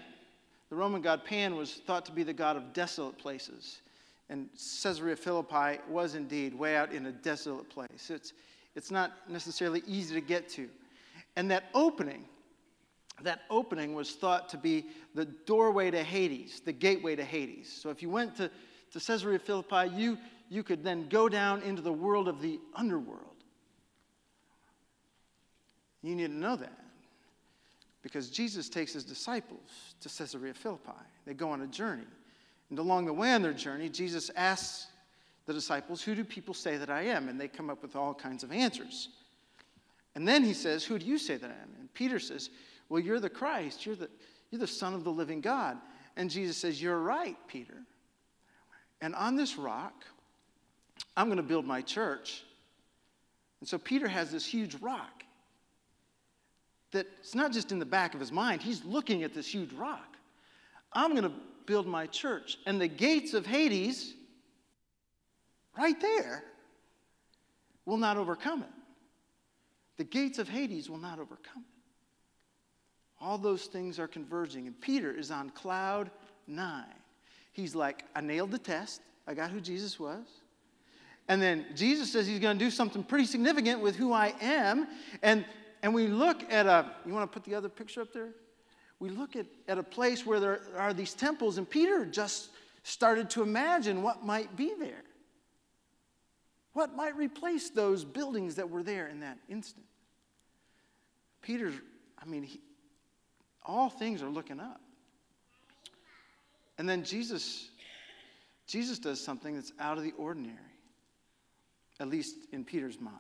the 0.71 0.77
Roman 0.77 1.03
god 1.03 1.25
Pan, 1.25 1.55
was 1.55 1.75
thought 1.87 2.07
to 2.07 2.13
be 2.13 2.23
the 2.23 2.33
god 2.33 2.57
of 2.57 2.73
desolate 2.73 3.19
places. 3.19 3.83
And 4.31 4.49
Caesarea 4.53 5.17
Philippi 5.17 5.81
was 5.89 6.15
indeed 6.15 6.55
way 6.55 6.77
out 6.77 6.93
in 6.93 7.07
a 7.07 7.13
desolate 7.13 7.69
place. 7.69 8.09
It's, 8.09 8.33
it's 8.75 8.91
not 8.91 9.13
necessarily 9.29 9.83
easy 9.87 10.15
to 10.15 10.23
get 10.23 10.49
to. 10.51 10.69
And 11.37 11.51
that 11.51 11.65
opening, 11.75 12.25
that 13.23 13.43
opening 13.51 13.95
was 13.95 14.13
thought 14.13 14.49
to 14.51 14.57
be 14.57 14.87
the 15.15 15.25
doorway 15.25 15.91
to 15.91 16.03
Hades, 16.03 16.61
the 16.65 16.73
gateway 16.73 17.17
to 17.17 17.25
Hades. 17.25 17.73
So 17.81 17.91
if 17.91 18.03
you 18.03 18.11
went 18.11 18.37
to, 18.37 18.51
to 18.93 19.01
Caesarea 19.01 19.39
Philippi, 19.39 19.91
you, 19.95 20.19
you 20.49 20.63
could 20.63 20.85
then 20.85 21.09
go 21.09 21.29
down 21.29 21.63
into 21.63 21.83
the 21.83 21.93
world 21.93 22.29
of 22.29 22.41
the 22.41 22.61
underworld. 22.75 23.21
You 26.03 26.15
need 26.15 26.27
to 26.29 26.33
know 26.33 26.57
that 26.57 26.79
because 28.03 28.29
Jesus 28.29 28.69
takes 28.69 28.93
his 28.93 29.05
disciples 29.05 29.95
to 30.01 30.09
Caesarea 30.09 30.55
Philippi. 30.55 30.91
They 31.25 31.35
go 31.35 31.51
on 31.51 31.63
a 31.63 31.67
journey. 31.69 32.07
And 32.71 32.79
along 32.79 33.07
the 33.07 33.13
way 33.13 33.33
on 33.33 33.43
their 33.43 33.53
journey, 33.53 33.89
Jesus 33.89 34.31
asks 34.35 34.89
the 35.47 35.53
disciples, 35.53 36.03
Who 36.03 36.15
do 36.15 36.25
people 36.25 36.55
say 36.55 36.77
that 36.77 36.91
I 36.91 37.03
am? 37.03 37.29
And 37.29 37.41
they 37.41 37.49
come 37.49 37.71
up 37.71 37.83
with 37.83 37.95
all 37.97 38.15
kinds 38.15 38.43
of 38.43 38.51
answers. 38.51 39.09
And 40.15 40.27
then 40.27 40.45
he 40.45 40.53
says, 40.53 40.85
Who 40.85 40.99
do 40.99 41.07
you 41.07 41.19
say 41.19 41.37
that 41.37 41.51
I 41.51 41.55
am? 41.63 41.71
And 41.79 41.93
Peter 41.95 42.19
says, 42.19 42.51
Well, 42.89 43.01
you're 43.01 43.21
the 43.21 43.31
Christ. 43.31 43.87
You're 43.87 43.97
the, 43.97 44.09
you're 44.51 44.61
the 44.61 44.67
Son 44.67 44.95
of 44.95 45.05
the 45.05 45.11
living 45.11 45.41
God. 45.41 45.79
And 46.17 46.31
Jesus 46.31 46.57
says, 46.57 46.81
You're 46.81 46.99
right, 46.99 47.37
Peter. 47.49 47.77
And 49.01 49.15
on 49.15 49.35
this 49.37 49.57
rock, 49.57 50.05
I'm 51.17 51.27
going 51.27 51.39
to 51.39 51.43
build 51.43 51.67
my 51.67 51.83
church. 51.83 52.45
And 53.61 53.69
so 53.69 53.79
Peter 53.79 54.09
has 54.09 54.31
this 54.31 54.47
huge 54.47 54.75
rock 54.77 55.25
that's 56.93 57.35
not 57.35 57.53
just 57.53 57.73
in 57.73 57.79
the 57.79 57.87
back 57.87 58.15
of 58.15 58.21
his 58.21 58.31
mind, 58.31 58.63
he's 58.63 58.85
looking 58.85 59.23
at 59.23 59.35
this 59.35 59.47
huge 59.53 59.73
rock. 59.73 60.17
I'm 60.93 61.13
going 61.13 61.25
to 61.25 61.33
build 61.67 61.87
my 61.87 62.07
church. 62.07 62.59
And 62.67 62.81
the 62.81 62.89
gates 62.89 63.35
of 63.35 63.47
Hades, 63.47 64.15
right 65.77 65.99
there, 66.01 66.45
will 67.87 67.97
not 67.97 68.17
overcome 68.17 68.63
it. 68.63 68.69
The 69.97 70.05
gates 70.05 70.39
of 70.39 70.49
Hades 70.49 70.89
will 70.91 70.99
not 70.99 71.19
overcome 71.19 71.65
it. 71.65 71.72
All 73.23 73.39
those 73.39 73.67
things 73.67 73.99
are 73.99 74.09
converging. 74.09 74.67
And 74.67 74.81
Peter 74.81 75.13
is 75.13 75.31
on 75.31 75.51
cloud 75.51 76.11
nine. 76.47 76.85
He's 77.53 77.75
like, 77.75 78.05
I 78.17 78.21
nailed 78.21 78.51
the 78.51 78.59
test. 78.59 79.01
I 79.27 79.35
got 79.35 79.51
who 79.51 79.61
Jesus 79.61 80.01
was. 80.01 80.25
And 81.29 81.41
then 81.41 81.67
Jesus 81.77 82.13
says 82.13 82.27
he's 82.27 82.41
going 82.41 82.59
to 82.59 82.65
do 82.65 82.71
something 82.71 83.05
pretty 83.05 83.27
significant 83.27 83.81
with 83.81 83.95
who 83.95 84.13
I 84.13 84.35
am. 84.41 84.89
And, 85.23 85.45
and 85.83 85.95
we 85.95 86.09
look 86.09 86.43
at 86.53 86.67
a, 86.67 86.91
you 87.07 87.15
want 87.15 87.31
to 87.31 87.33
put 87.33 87.49
the 87.49 87.55
other 87.55 87.69
picture 87.69 88.01
up 88.01 88.13
there? 88.13 88.31
we 89.03 89.09
look 89.09 89.35
at, 89.35 89.47
at 89.67 89.79
a 89.79 89.83
place 89.83 90.25
where 90.25 90.39
there 90.39 90.61
are 90.77 90.95
these 90.95 91.13
temples, 91.13 91.59
and 91.59 91.69
Peter 91.69 92.07
just 92.07 92.51
started 92.85 93.29
to 93.31 93.43
imagine 93.43 94.01
what 94.01 94.25
might 94.25 94.55
be 94.55 94.75
there. 94.79 95.03
What 96.73 96.95
might 96.95 97.17
replace 97.17 97.69
those 97.69 98.05
buildings 98.05 98.55
that 98.55 98.71
were 98.71 98.85
there 98.85 99.09
in 99.09 99.19
that 99.19 99.39
instant? 99.49 99.87
Peter's, 101.43 101.75
I 102.17 102.27
mean, 102.27 102.45
he, 102.45 102.61
all 103.65 103.89
things 103.89 104.23
are 104.23 104.29
looking 104.29 104.61
up. 104.61 104.81
And 106.79 106.89
then 106.89 107.05
Jesus, 107.05 107.69
Jesus 108.67 108.99
does 108.99 109.23
something 109.23 109.55
that's 109.55 109.73
out 109.79 109.99
of 109.99 110.05
the 110.05 110.13
ordinary, 110.19 110.57
at 112.01 112.09
least 112.09 112.37
in 112.53 112.65
Peter's 112.65 113.01
mind. 113.01 113.17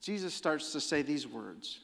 Jesus 0.00 0.34
starts 0.34 0.72
to 0.72 0.80
say 0.80 1.02
these 1.02 1.26
words 1.26 1.80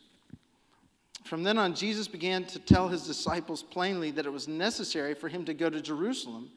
from 1.24 1.42
then 1.42 1.56
on, 1.56 1.74
Jesus 1.74 2.06
began 2.06 2.44
to 2.44 2.58
tell 2.58 2.88
his 2.88 3.06
disciples 3.06 3.62
plainly 3.62 4.10
that 4.12 4.26
it 4.26 4.32
was 4.32 4.46
necessary 4.46 5.14
for 5.14 5.28
him 5.28 5.44
to 5.46 5.54
go 5.54 5.70
to 5.70 5.80
Jerusalem 5.80 6.50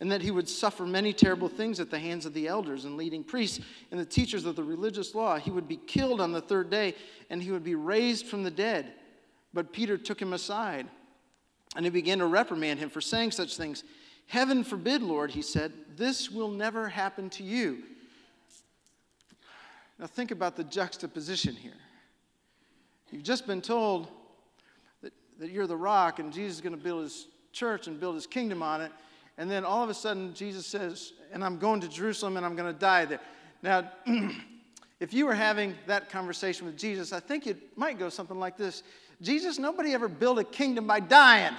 and 0.00 0.12
that 0.12 0.20
he 0.20 0.30
would 0.30 0.48
suffer 0.48 0.84
many 0.84 1.14
terrible 1.14 1.48
things 1.48 1.80
at 1.80 1.90
the 1.90 1.98
hands 1.98 2.26
of 2.26 2.34
the 2.34 2.46
elders 2.46 2.84
and 2.84 2.98
leading 2.98 3.24
priests 3.24 3.60
and 3.90 3.98
the 3.98 4.04
teachers 4.04 4.44
of 4.44 4.56
the 4.56 4.62
religious 4.62 5.14
law. 5.14 5.38
He 5.38 5.50
would 5.50 5.66
be 5.66 5.78
killed 5.78 6.20
on 6.20 6.32
the 6.32 6.42
third 6.42 6.68
day 6.68 6.94
and 7.30 7.42
he 7.42 7.50
would 7.50 7.64
be 7.64 7.76
raised 7.76 8.26
from 8.26 8.42
the 8.42 8.50
dead. 8.50 8.92
But 9.54 9.72
Peter 9.72 9.96
took 9.96 10.20
him 10.20 10.32
aside 10.32 10.86
and 11.76 11.86
he 11.86 11.90
began 11.90 12.18
to 12.18 12.26
reprimand 12.26 12.80
him 12.80 12.90
for 12.90 13.00
saying 13.00 13.30
such 13.30 13.56
things. 13.56 13.84
Heaven 14.26 14.64
forbid, 14.64 15.02
Lord, 15.02 15.30
he 15.30 15.42
said, 15.42 15.72
this 15.96 16.30
will 16.30 16.50
never 16.50 16.88
happen 16.88 17.30
to 17.30 17.44
you. 17.44 17.84
Now 19.98 20.06
think 20.06 20.32
about 20.32 20.56
the 20.56 20.64
juxtaposition 20.64 21.54
here. 21.54 21.72
You've 23.12 23.22
just 23.22 23.46
been 23.46 23.62
told 23.62 24.08
that, 25.02 25.12
that 25.38 25.50
you're 25.50 25.68
the 25.68 25.76
rock 25.76 26.18
and 26.18 26.32
Jesus 26.32 26.56
is 26.56 26.60
going 26.60 26.76
to 26.76 26.82
build 26.82 27.04
his 27.04 27.28
church 27.52 27.86
and 27.86 28.00
build 28.00 28.16
his 28.16 28.26
kingdom 28.26 28.60
on 28.60 28.80
it. 28.80 28.90
And 29.38 29.48
then 29.48 29.64
all 29.64 29.84
of 29.84 29.90
a 29.90 29.94
sudden, 29.94 30.34
Jesus 30.34 30.66
says, 30.66 31.12
And 31.32 31.44
I'm 31.44 31.58
going 31.58 31.80
to 31.80 31.88
Jerusalem 31.88 32.36
and 32.36 32.44
I'm 32.44 32.56
going 32.56 32.72
to 32.72 32.78
die 32.78 33.04
there. 33.04 33.20
Now, 33.62 33.88
if 35.04 35.12
you 35.12 35.26
were 35.26 35.34
having 35.34 35.74
that 35.86 36.08
conversation 36.08 36.64
with 36.64 36.78
Jesus, 36.78 37.12
I 37.12 37.20
think 37.20 37.46
it 37.46 37.76
might 37.76 37.98
go 37.98 38.08
something 38.08 38.38
like 38.38 38.56
this 38.56 38.82
Jesus, 39.20 39.58
nobody 39.58 39.92
ever 39.92 40.08
built 40.08 40.38
a 40.38 40.44
kingdom 40.44 40.86
by 40.86 41.00
dying. 41.00 41.52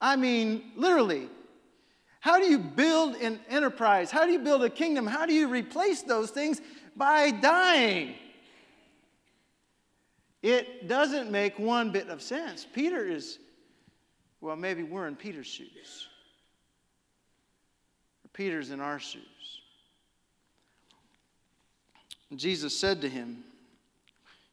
I 0.00 0.16
mean, 0.16 0.72
literally. 0.76 1.28
How 2.20 2.38
do 2.38 2.46
you 2.46 2.58
build 2.58 3.16
an 3.16 3.38
enterprise? 3.50 4.10
How 4.10 4.24
do 4.24 4.32
you 4.32 4.38
build 4.38 4.64
a 4.64 4.70
kingdom? 4.70 5.06
How 5.06 5.26
do 5.26 5.34
you 5.34 5.48
replace 5.48 6.02
those 6.02 6.30
things? 6.30 6.60
By 6.96 7.32
dying. 7.32 8.14
It 10.42 10.88
doesn't 10.88 11.30
make 11.30 11.58
one 11.58 11.92
bit 11.92 12.08
of 12.08 12.22
sense. 12.22 12.66
Peter 12.72 13.06
is, 13.06 13.38
well, 14.40 14.56
maybe 14.56 14.82
we're 14.82 15.06
in 15.06 15.16
Peter's 15.16 15.46
shoes. 15.46 16.08
Peter's 18.32 18.70
in 18.70 18.80
our 18.80 18.98
shoes. 18.98 19.22
Jesus 22.36 22.78
said 22.78 23.00
to 23.00 23.08
him, 23.08 23.44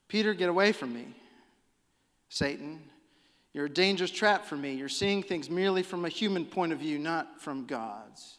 Peter, 0.08 0.34
get 0.34 0.50
away 0.50 0.72
from 0.72 0.94
me, 0.94 1.08
Satan. 2.30 2.82
You're 3.54 3.66
a 3.66 3.70
dangerous 3.70 4.12
trap 4.12 4.46
for 4.46 4.56
me. 4.56 4.74
You're 4.74 4.90
seeing 4.90 5.24
things 5.24 5.50
merely 5.50 5.84
from 5.84 6.06
a 6.06 6.10
human 6.10 6.46
point 6.46 6.72
of 6.72 6.80
view, 6.80 7.00
not 7.00 7.42
from 7.42 7.66
God's. 7.66 8.38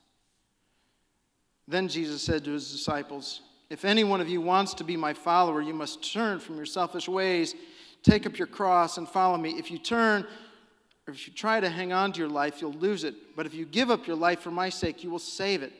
Then 1.69 1.88
Jesus 1.88 2.23
said 2.23 2.45
to 2.45 2.52
his 2.52 2.71
disciples, 2.71 3.40
if 3.69 3.85
any 3.85 4.05
one 4.05 4.21
of 4.21 4.28
you 4.28 4.40
wants 4.40 4.75
to 4.75 4.85
be 4.85 4.97
my 4.97 5.12
follower, 5.12 5.61
you 5.61 5.75
must 5.75 6.12
turn 6.12 6.38
from 6.38 6.57
your 6.57 6.66
selfish 6.66 7.09
ways, 7.09 7.55
take 8.02 8.25
up 8.25 8.38
your 8.38 8.47
cross, 8.47 8.97
and 8.97 9.09
follow 9.09 9.37
me. 9.37 9.59
If 9.59 9.71
you 9.71 9.78
turn, 9.78 10.25
or 11.07 11.12
if 11.12 11.26
you 11.26 11.35
try 11.35 11.59
to 11.59 11.69
hang 11.69 11.93
on 11.93 12.12
to 12.12 12.21
your 12.21 12.28
life, 12.28 12.61
you'll 12.61 12.73
lose 12.73 13.02
it. 13.02 13.14
But 13.35 13.47
if 13.47 13.55
you 13.55 13.64
give 13.64 13.90
up 13.90 14.07
your 14.07 14.16
life 14.16 14.40
for 14.40 14.52
my 14.52 14.69
sake, 14.69 15.02
you 15.02 15.11
will 15.11 15.19
save 15.19 15.62
it. 15.62 15.73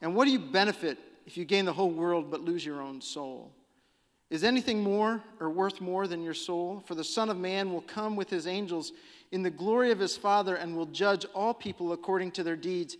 And 0.00 0.14
what 0.14 0.26
do 0.26 0.30
you 0.30 0.38
benefit 0.38 0.98
if 1.28 1.36
you 1.36 1.44
gain 1.44 1.66
the 1.66 1.72
whole 1.74 1.90
world 1.90 2.30
but 2.30 2.40
lose 2.40 2.64
your 2.64 2.80
own 2.80 3.02
soul? 3.02 3.52
Is 4.30 4.44
anything 4.44 4.82
more 4.82 5.22
or 5.40 5.50
worth 5.50 5.78
more 5.78 6.06
than 6.06 6.22
your 6.22 6.32
soul? 6.32 6.82
For 6.86 6.94
the 6.94 7.04
Son 7.04 7.28
of 7.28 7.36
Man 7.36 7.70
will 7.70 7.82
come 7.82 8.16
with 8.16 8.30
his 8.30 8.46
angels 8.46 8.92
in 9.30 9.42
the 9.42 9.50
glory 9.50 9.90
of 9.90 9.98
his 9.98 10.16
Father 10.16 10.54
and 10.54 10.74
will 10.74 10.86
judge 10.86 11.26
all 11.34 11.52
people 11.52 11.92
according 11.92 12.30
to 12.30 12.42
their 12.42 12.56
deeds. 12.56 12.96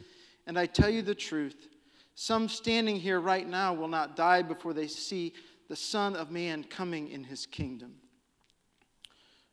And 0.47 0.59
I 0.59 0.67
tell 0.67 0.91
you 0.91 1.01
the 1.01 1.15
truth. 1.15 1.69
Some 2.17 2.51
standing 2.51 2.97
here 2.97 3.19
right 3.19 3.49
now 3.49 3.73
will 3.73 3.89
not 3.89 4.15
die 4.15 4.43
before 4.43 4.75
they 4.75 4.89
see 4.89 5.33
the 5.71 5.77
Son 5.77 6.15
of 6.15 6.31
Man 6.31 6.65
coming 6.65 7.09
in 7.09 7.25
his 7.25 7.47
kingdom. 7.47 7.95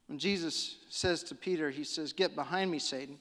When 0.07 0.19
Jesus 0.19 0.79
says 0.89 1.23
to 1.23 1.35
Peter, 1.35 1.69
he 1.69 1.85
says, 1.85 2.11
Get 2.11 2.35
behind 2.35 2.69
me, 2.69 2.79
Satan, 2.79 3.19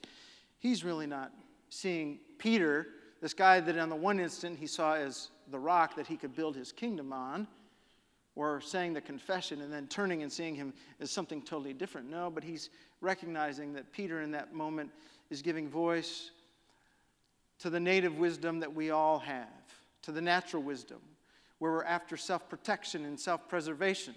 he's 0.58 0.82
really 0.82 1.06
not 1.06 1.30
seeing 1.70 2.18
Peter, 2.38 2.88
this 3.22 3.34
guy 3.34 3.60
that 3.60 3.78
on 3.78 3.88
the 3.88 3.94
one 3.94 4.18
instant 4.18 4.58
he 4.58 4.66
saw 4.66 4.94
as 4.94 5.30
the 5.50 5.58
rock 5.58 5.96
that 5.96 6.06
he 6.06 6.16
could 6.16 6.34
build 6.34 6.56
his 6.56 6.72
kingdom 6.72 7.12
on, 7.12 7.46
or 8.36 8.60
saying 8.60 8.92
the 8.92 9.00
confession 9.00 9.62
and 9.62 9.72
then 9.72 9.86
turning 9.86 10.22
and 10.22 10.32
seeing 10.32 10.54
him 10.54 10.72
as 11.00 11.10
something 11.10 11.40
totally 11.40 11.72
different. 11.72 12.10
No, 12.10 12.30
but 12.30 12.42
he's 12.42 12.70
recognizing 13.00 13.72
that 13.74 13.92
Peter 13.92 14.22
in 14.22 14.30
that 14.32 14.54
moment 14.54 14.90
is 15.30 15.40
giving 15.40 15.68
voice 15.68 16.30
to 17.60 17.70
the 17.70 17.80
native 17.80 18.18
wisdom 18.18 18.60
that 18.60 18.74
we 18.74 18.90
all 18.90 19.18
have, 19.20 19.46
to 20.02 20.12
the 20.12 20.20
natural 20.20 20.62
wisdom, 20.62 20.98
where 21.58 21.72
we're 21.72 21.84
after 21.84 22.16
self 22.16 22.48
protection 22.48 23.04
and 23.04 23.18
self 23.18 23.48
preservation. 23.48 24.14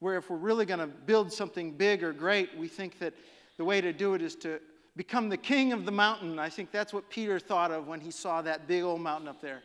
Where 0.00 0.18
if 0.18 0.28
we're 0.28 0.36
really 0.36 0.66
going 0.66 0.80
to 0.80 0.86
build 0.86 1.32
something 1.32 1.72
big 1.72 2.02
or 2.02 2.12
great, 2.12 2.56
we 2.58 2.68
think 2.68 2.98
that 2.98 3.14
the 3.56 3.64
way 3.64 3.80
to 3.80 3.92
do 3.92 4.14
it 4.14 4.20
is 4.20 4.34
to 4.36 4.60
become 4.96 5.28
the 5.28 5.36
king 5.36 5.72
of 5.72 5.86
the 5.86 5.92
mountain. 5.92 6.38
I 6.38 6.48
think 6.50 6.70
that's 6.70 6.92
what 6.92 7.08
Peter 7.08 7.38
thought 7.38 7.70
of 7.70 7.86
when 7.86 8.00
he 8.00 8.10
saw 8.10 8.42
that 8.42 8.68
big 8.68 8.82
old 8.82 9.00
mountain 9.00 9.28
up 9.28 9.40
there. 9.40 9.62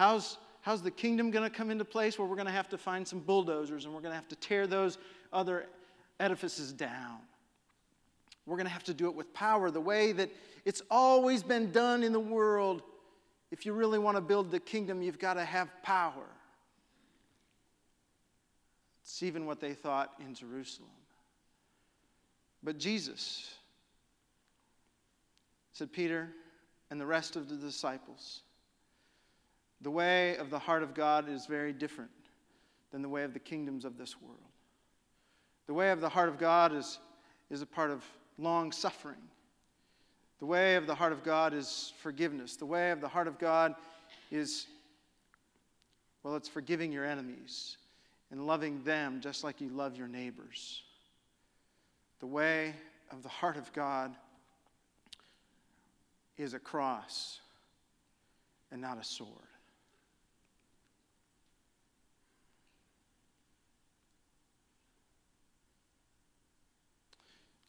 How's, 0.00 0.38
how's 0.62 0.80
the 0.80 0.90
kingdom 0.90 1.30
going 1.30 1.44
to 1.44 1.54
come 1.54 1.70
into 1.70 1.84
place 1.84 2.18
where 2.18 2.26
we're 2.26 2.34
going 2.34 2.46
to 2.46 2.52
have 2.52 2.70
to 2.70 2.78
find 2.78 3.06
some 3.06 3.18
bulldozers 3.18 3.84
and 3.84 3.92
we're 3.92 4.00
going 4.00 4.12
to 4.12 4.16
have 4.16 4.28
to 4.28 4.36
tear 4.36 4.66
those 4.66 4.96
other 5.30 5.66
edifices 6.18 6.72
down? 6.72 7.18
We're 8.46 8.56
going 8.56 8.64
to 8.64 8.72
have 8.72 8.84
to 8.84 8.94
do 8.94 9.08
it 9.08 9.14
with 9.14 9.34
power, 9.34 9.70
the 9.70 9.78
way 9.78 10.12
that 10.12 10.30
it's 10.64 10.80
always 10.90 11.42
been 11.42 11.70
done 11.70 12.02
in 12.02 12.14
the 12.14 12.18
world 12.18 12.82
if 13.50 13.66
you 13.66 13.74
really 13.74 13.98
want 13.98 14.16
to 14.16 14.22
build 14.22 14.50
the 14.50 14.58
kingdom, 14.58 15.02
you've 15.02 15.18
got 15.18 15.34
to 15.34 15.44
have 15.44 15.68
power. 15.82 16.30
It's 19.02 19.22
even 19.22 19.44
what 19.44 19.60
they 19.60 19.74
thought 19.74 20.14
in 20.18 20.34
Jerusalem. 20.34 20.88
But 22.62 22.78
Jesus 22.78 23.52
said, 25.74 25.92
Peter 25.92 26.30
and 26.90 26.98
the 26.98 27.04
rest 27.04 27.36
of 27.36 27.50
the 27.50 27.56
disciples, 27.56 28.40
the 29.80 29.90
way 29.90 30.36
of 30.36 30.50
the 30.50 30.58
heart 30.58 30.82
of 30.82 30.94
God 30.94 31.28
is 31.28 31.46
very 31.46 31.72
different 31.72 32.10
than 32.90 33.02
the 33.02 33.08
way 33.08 33.22
of 33.22 33.32
the 33.32 33.38
kingdoms 33.38 33.84
of 33.84 33.96
this 33.96 34.20
world. 34.20 34.36
The 35.66 35.74
way 35.74 35.90
of 35.90 36.00
the 36.00 36.08
heart 36.08 36.28
of 36.28 36.38
God 36.38 36.74
is, 36.74 36.98
is 37.50 37.62
a 37.62 37.66
part 37.66 37.90
of 37.90 38.04
long 38.38 38.72
suffering. 38.72 39.22
The 40.40 40.46
way 40.46 40.76
of 40.76 40.86
the 40.86 40.94
heart 40.94 41.12
of 41.12 41.22
God 41.22 41.54
is 41.54 41.92
forgiveness. 42.02 42.56
The 42.56 42.66
way 42.66 42.90
of 42.90 43.00
the 43.00 43.08
heart 43.08 43.28
of 43.28 43.38
God 43.38 43.74
is, 44.30 44.66
well, 46.22 46.34
it's 46.34 46.48
forgiving 46.48 46.90
your 46.92 47.04
enemies 47.04 47.76
and 48.30 48.46
loving 48.46 48.82
them 48.84 49.20
just 49.20 49.44
like 49.44 49.60
you 49.60 49.68
love 49.68 49.96
your 49.96 50.08
neighbors. 50.08 50.82
The 52.20 52.26
way 52.26 52.74
of 53.10 53.22
the 53.22 53.28
heart 53.28 53.56
of 53.56 53.72
God 53.72 54.14
is 56.36 56.54
a 56.54 56.58
cross 56.58 57.40
and 58.72 58.80
not 58.80 58.98
a 58.98 59.04
sword. 59.04 59.28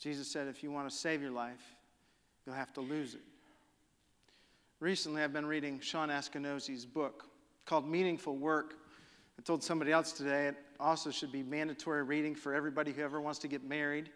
Jesus 0.02 0.28
said, 0.28 0.48
if 0.48 0.64
you 0.64 0.72
want 0.72 0.90
to 0.90 0.96
save 0.96 1.22
your 1.22 1.30
life, 1.30 1.62
you'll 2.44 2.56
have 2.56 2.74
to 2.74 2.82
lose 2.82 3.14
it. 3.14 3.22
Recently, 4.80 5.22
I've 5.22 5.32
been 5.32 5.46
reading 5.46 5.80
Shawn 5.80 6.10
Askinosie's 6.10 6.88
book 6.88 7.26
called 7.68 7.88
Meaningful 7.88 8.36
Work. 8.36 8.74
I 9.38 9.44
told 9.44 9.64
somebody 9.64 9.92
else 9.92 10.12
today 10.12 10.48
it 10.48 10.56
also 10.80 11.12
should 11.12 11.32
be 11.32 11.44
mandatory 11.44 12.02
reading 12.02 12.34
for 12.34 12.56
everybody 12.56 12.92
who 12.92 13.04
ever 13.04 13.22
wants 13.22 13.38
to 13.40 13.48
get 13.48 13.64
married. 13.64 14.10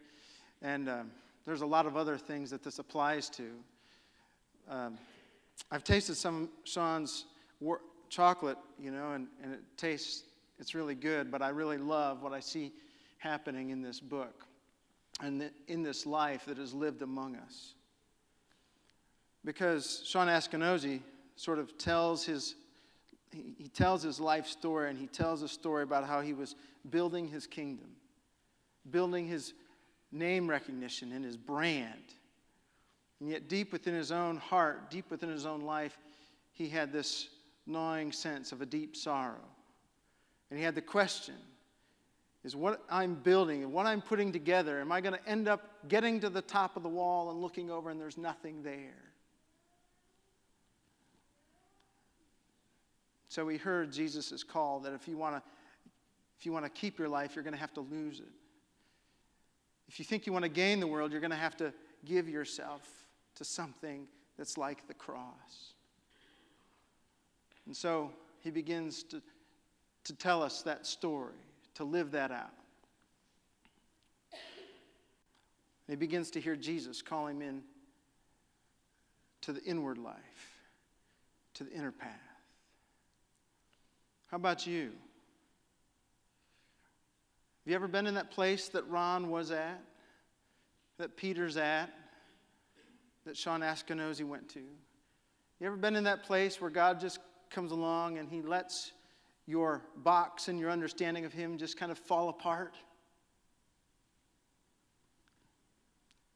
And 0.64 0.90
um, 0.90 1.12
there's 1.46 1.62
a 1.62 1.68
lot 1.68 1.86
of 1.86 1.96
other 1.96 2.18
things 2.18 2.50
that 2.50 2.64
this 2.64 2.80
applies 2.80 3.30
to. 3.30 3.52
Um, 4.68 4.98
I've 5.70 5.84
tasted 5.84 6.16
some 6.16 6.50
Shawn's 6.64 7.26
wor- 7.60 7.82
chocolate, 8.10 8.58
you 8.80 8.90
know, 8.90 9.12
and, 9.12 9.28
and 9.44 9.54
it 9.54 9.62
tastes, 9.78 10.24
it's 10.58 10.74
really 10.74 10.96
good, 10.96 11.30
but 11.30 11.44
I 11.44 11.50
really 11.50 11.78
love 11.78 12.24
what 12.24 12.34
I 12.34 12.40
see 12.40 12.72
happening 13.20 13.70
in 13.70 13.84
this 13.84 14.00
book 14.00 14.48
and 15.22 15.50
in 15.68 15.84
this 15.84 16.06
life 16.06 16.46
that 16.46 16.58
has 16.58 16.74
lived 16.74 17.02
among 17.02 17.36
us. 17.36 17.74
Because 19.44 20.04
Shawn 20.06 20.28
Askinosie 20.28 21.02
sort 21.36 21.60
of 21.60 21.78
tells 21.78 22.26
his 22.26 22.56
he 23.58 23.68
tells 23.68 24.02
his 24.02 24.20
life 24.20 24.48
story 24.48 24.90
and 24.90 24.98
he 24.98 25.08
tells 25.08 25.42
a 25.42 25.50
story 25.50 25.84
about 25.84 26.06
how 26.06 26.22
he 26.22 26.34
was 26.34 26.56
building 26.90 27.28
his 27.28 27.46
kingdom, 27.46 27.90
building 28.90 29.28
his 29.28 29.54
name 30.10 30.50
recognition 30.50 31.12
and 31.12 31.26
his 31.26 31.36
brand. 31.36 32.14
And 33.20 33.30
yet, 33.30 33.50
deep 33.50 33.74
within 33.74 33.94
his 33.94 34.12
own 34.12 34.38
heart, 34.38 34.90
deep 34.90 35.12
within 35.12 35.30
his 35.30 35.46
own 35.46 35.62
life, 35.62 35.98
he 36.54 36.70
had 36.70 36.94
this 36.94 37.28
gnawing 37.66 38.12
sense 38.12 38.52
of 38.54 38.62
a 38.62 38.66
deep 38.66 38.96
sorrow. 38.96 39.44
And 40.50 40.58
he 40.58 40.64
had 40.64 40.76
the 40.76 40.82
question 40.82 41.36
is 42.46 42.56
what 42.56 42.84
I'm 42.92 43.16
building 43.16 43.64
and 43.64 43.74
what 43.74 43.88
I'm 43.88 44.02
putting 44.02 44.32
together, 44.32 44.80
am 44.80 44.92
I 44.92 45.02
going 45.02 45.16
to 45.16 45.28
end 45.28 45.48
up 45.48 45.88
getting 45.88 46.20
to 46.20 46.30
the 46.30 46.44
top 46.44 46.78
of 46.78 46.84
the 46.84 46.90
wall 46.90 47.32
and 47.32 47.42
looking 47.42 47.72
over 47.72 47.90
and 47.90 48.00
there's 48.00 48.20
nothing 48.20 48.62
there? 48.62 49.02
So 53.30 53.44
we 53.44 53.58
heard 53.58 53.92
Jesus' 53.92 54.44
call 54.44 54.80
that 54.82 54.94
if 54.94 55.08
you 55.08 55.18
want 55.18 55.36
to 55.36 55.42
if 56.38 56.46
you 56.46 56.52
want 56.52 56.66
to 56.66 56.70
keep 56.70 57.00
your 57.00 57.08
life, 57.08 57.34
you're 57.34 57.44
going 57.44 57.54
to 57.54 57.60
have 57.60 57.74
to 57.76 57.82
lose 57.82 58.20
it. 58.20 58.32
If 59.88 60.00
you 60.00 60.06
think 60.06 60.28
you 60.28 60.34
want 60.34 60.44
to 60.44 60.50
gain 60.50 60.82
the 60.82 60.88
world, 60.88 61.12
you're 61.12 61.22
going 61.22 61.32
to 61.32 61.38
have 61.38 61.56
to 61.58 61.74
give 62.04 62.28
yourself 62.28 62.82
to 63.36 63.46
something 63.46 64.06
that's 64.38 64.58
like 64.58 64.86
the 64.88 64.94
cross. 64.94 65.74
And 67.66 67.76
so 67.76 68.12
he 68.42 68.52
begins 68.52 69.02
to, 69.04 69.22
to 70.04 70.14
tell 70.14 70.44
us 70.44 70.62
that 70.64 70.86
story 70.86 71.40
to 71.76 71.84
live 71.84 72.12
that 72.12 72.32
out. 72.32 72.54
And 75.88 75.94
he 75.94 75.96
begins 75.96 76.32
to 76.32 76.42
hear 76.42 76.56
Jesus 76.56 77.02
call 77.02 77.28
him 77.28 77.42
in 77.42 77.62
to 79.42 79.54
the 79.54 79.64
inward 79.64 79.98
life, 79.98 80.60
to 81.54 81.64
the 81.64 81.72
inner 81.72 81.92
path. 81.92 82.10
How 84.28 84.38
about 84.38 84.66
you? 84.66 84.86
Have 87.64 87.72
you 87.72 87.76
ever 87.76 87.88
been 87.88 88.08
in 88.08 88.16
that 88.16 88.32
place 88.32 88.70
that 88.70 88.88
Ron 88.90 89.30
was 89.30 89.52
at, 89.52 89.82
that 90.98 91.16
Peter's 91.16 91.58
at, 91.58 91.90
that 93.26 93.38
Shawn 93.38 93.62
Askinosie 93.62 94.26
went 94.26 94.50
to? 94.50 94.60
You 94.60 95.68
ever 95.68 95.78
been 95.78 95.96
in 95.96 96.04
that 96.06 96.24
place 96.24 96.60
where 96.60 96.72
God 96.72 97.00
just 97.00 97.20
comes 97.50 97.72
along 97.72 98.18
and 98.18 98.30
he 98.30 98.42
lets 98.42 98.92
your 99.48 99.84
box 99.98 100.48
and 100.48 100.60
your 100.60 100.72
understanding 100.72 101.26
of 101.26 101.34
Him 101.34 101.58
just 101.58 101.78
kind 101.78 101.92
of 101.92 101.98
fall 101.98 102.30
apart? 102.30 102.76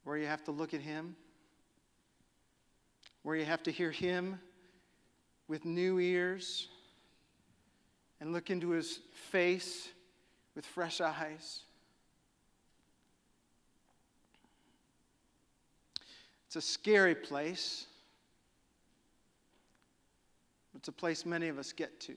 Where 0.03 0.17
you 0.17 0.27
have 0.27 0.43
to 0.45 0.51
look 0.51 0.73
at 0.73 0.81
Him? 0.81 1.15
Where 3.23 3.35
you 3.35 3.45
have 3.45 3.63
to 3.63 3.71
hear 3.71 3.91
Him 3.91 4.39
with 5.47 5.65
new 5.65 5.99
ears 5.99 6.67
and 8.19 8.33
look 8.33 8.49
into 8.49 8.69
His 8.69 8.99
face 9.31 9.89
with 10.55 10.65
fresh 10.65 11.01
eyes? 11.01 11.61
It's 16.47 16.55
a 16.55 16.61
scary 16.61 17.13
place. 17.13 17.85
It's 20.75 20.87
a 20.87 20.91
place 20.91 21.23
many 21.23 21.47
of 21.47 21.59
us 21.59 21.71
get 21.71 21.99
to. 22.01 22.15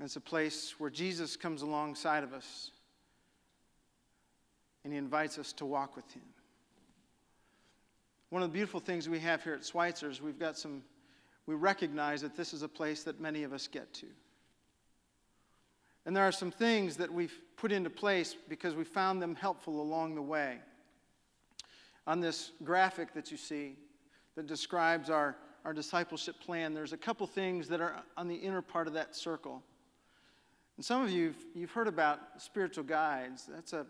It's 0.00 0.16
a 0.16 0.20
place 0.20 0.74
where 0.78 0.90
Jesus 0.90 1.36
comes 1.36 1.62
alongside 1.62 2.22
of 2.22 2.32
us 2.32 2.70
and 4.84 4.92
he 4.92 4.98
invites 4.98 5.38
us 5.38 5.52
to 5.54 5.66
walk 5.66 5.96
with 5.96 6.10
him. 6.12 6.22
One 8.30 8.42
of 8.42 8.50
the 8.50 8.52
beautiful 8.52 8.80
things 8.80 9.08
we 9.08 9.18
have 9.20 9.42
here 9.42 9.54
at 9.54 9.60
Schweitzer's, 9.60 10.22
we've 10.22 10.38
got 10.38 10.56
some, 10.56 10.82
we 11.46 11.54
recognize 11.54 12.20
that 12.22 12.36
this 12.36 12.52
is 12.52 12.62
a 12.62 12.68
place 12.68 13.02
that 13.04 13.20
many 13.20 13.42
of 13.42 13.52
us 13.52 13.66
get 13.66 13.92
to. 13.94 14.06
And 16.06 16.14
there 16.16 16.24
are 16.24 16.32
some 16.32 16.50
things 16.50 16.96
that 16.96 17.12
we've 17.12 17.38
put 17.56 17.72
into 17.72 17.90
place 17.90 18.36
because 18.48 18.74
we 18.74 18.84
found 18.84 19.20
them 19.20 19.34
helpful 19.34 19.80
along 19.80 20.14
the 20.14 20.22
way. 20.22 20.58
On 22.06 22.20
this 22.20 22.52
graphic 22.64 23.12
that 23.14 23.30
you 23.30 23.36
see 23.36 23.76
that 24.36 24.46
describes 24.46 25.10
our, 25.10 25.36
our 25.64 25.72
discipleship 25.72 26.36
plan, 26.40 26.72
there's 26.72 26.92
a 26.92 26.96
couple 26.96 27.26
things 27.26 27.68
that 27.68 27.80
are 27.80 27.96
on 28.16 28.28
the 28.28 28.36
inner 28.36 28.62
part 28.62 28.86
of 28.86 28.94
that 28.94 29.16
circle. 29.16 29.62
And 30.78 30.84
some 30.84 31.02
of 31.02 31.10
you, 31.10 31.34
you've 31.56 31.72
heard 31.72 31.88
about 31.88 32.20
spiritual 32.38 32.84
guides. 32.84 33.48
That's 33.52 33.72
a 33.72 33.84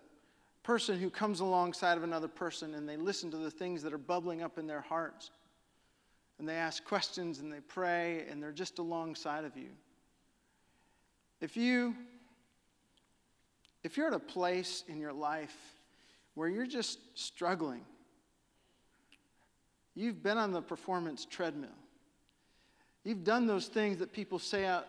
person 0.62 0.98
who 0.98 1.10
comes 1.10 1.40
alongside 1.40 1.98
of 1.98 2.02
another 2.02 2.28
person 2.28 2.74
and 2.74 2.88
they 2.88 2.96
listen 2.96 3.30
to 3.30 3.36
the 3.36 3.50
things 3.50 3.82
that 3.82 3.92
are 3.92 3.98
bubbling 3.98 4.42
up 4.42 4.56
in 4.56 4.66
their 4.66 4.80
hearts. 4.80 5.30
And 6.38 6.48
they 6.48 6.54
ask 6.54 6.82
questions 6.86 7.40
and 7.40 7.52
they 7.52 7.60
pray 7.60 8.24
and 8.30 8.42
they're 8.42 8.52
just 8.52 8.78
alongside 8.78 9.44
of 9.44 9.54
you. 9.54 9.68
If 11.42 11.58
you 11.58 11.94
if 13.84 13.98
you're 13.98 14.06
at 14.06 14.14
a 14.14 14.18
place 14.18 14.82
in 14.88 14.98
your 14.98 15.12
life 15.12 15.56
where 16.34 16.48
you're 16.48 16.66
just 16.66 17.00
struggling, 17.14 17.82
you've 19.94 20.22
been 20.22 20.38
on 20.38 20.52
the 20.52 20.62
performance 20.62 21.26
treadmill. 21.26 21.68
You've 23.04 23.24
done 23.24 23.46
those 23.46 23.66
things 23.66 23.98
that 23.98 24.10
people 24.10 24.38
say 24.38 24.64
out 24.64 24.86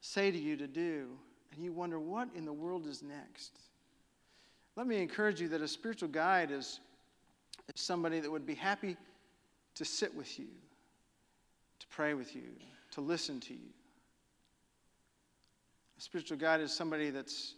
say 0.00 0.30
to 0.30 0.38
you 0.38 0.56
to 0.56 0.68
do 0.68 1.18
and 1.52 1.64
you 1.64 1.72
wonder 1.72 1.98
what 1.98 2.28
in 2.34 2.44
the 2.44 2.52
world 2.52 2.86
is 2.86 3.02
next. 3.02 3.58
Let 4.76 4.86
me 4.86 5.00
encourage 5.02 5.40
you 5.40 5.48
that 5.48 5.60
a 5.60 5.68
spiritual 5.68 6.08
guide 6.08 6.50
is, 6.50 6.80
is 7.74 7.80
somebody 7.80 8.20
that 8.20 8.30
would 8.30 8.46
be 8.46 8.54
happy 8.54 8.96
to 9.74 9.84
sit 9.84 10.14
with 10.14 10.38
you, 10.38 10.48
to 11.78 11.86
pray 11.88 12.14
with 12.14 12.34
you, 12.34 12.48
to 12.92 13.00
listen 13.00 13.40
to 13.40 13.52
you. 13.52 13.70
A 15.98 16.00
spiritual 16.00 16.38
guide 16.38 16.60
is 16.60 16.72
somebody 16.72 17.10
that's 17.10 17.54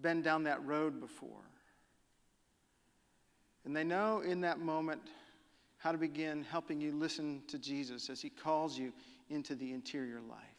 been 0.00 0.22
down 0.22 0.44
that 0.44 0.64
road 0.64 1.00
before. 1.00 1.44
And 3.64 3.76
they 3.76 3.84
know 3.84 4.20
in 4.20 4.40
that 4.42 4.58
moment 4.60 5.02
how 5.78 5.92
to 5.92 5.98
begin 5.98 6.44
helping 6.44 6.80
you 6.80 6.92
listen 6.92 7.42
to 7.48 7.58
Jesus 7.58 8.08
as 8.08 8.20
he 8.20 8.30
calls 8.30 8.78
you 8.78 8.92
into 9.30 9.54
the 9.54 9.72
interior 9.72 10.20
life. 10.28 10.51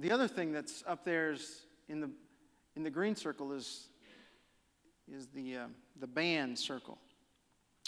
The 0.00 0.10
other 0.10 0.26
thing 0.26 0.50
that's 0.50 0.82
up 0.86 1.04
there 1.04 1.30
is 1.30 1.66
in 1.90 2.00
the, 2.00 2.10
in 2.74 2.82
the 2.82 2.88
green 2.88 3.14
circle 3.14 3.52
is, 3.52 3.88
is 5.12 5.26
the, 5.26 5.56
uh, 5.56 5.66
the 6.00 6.06
band 6.06 6.58
circle. 6.58 6.96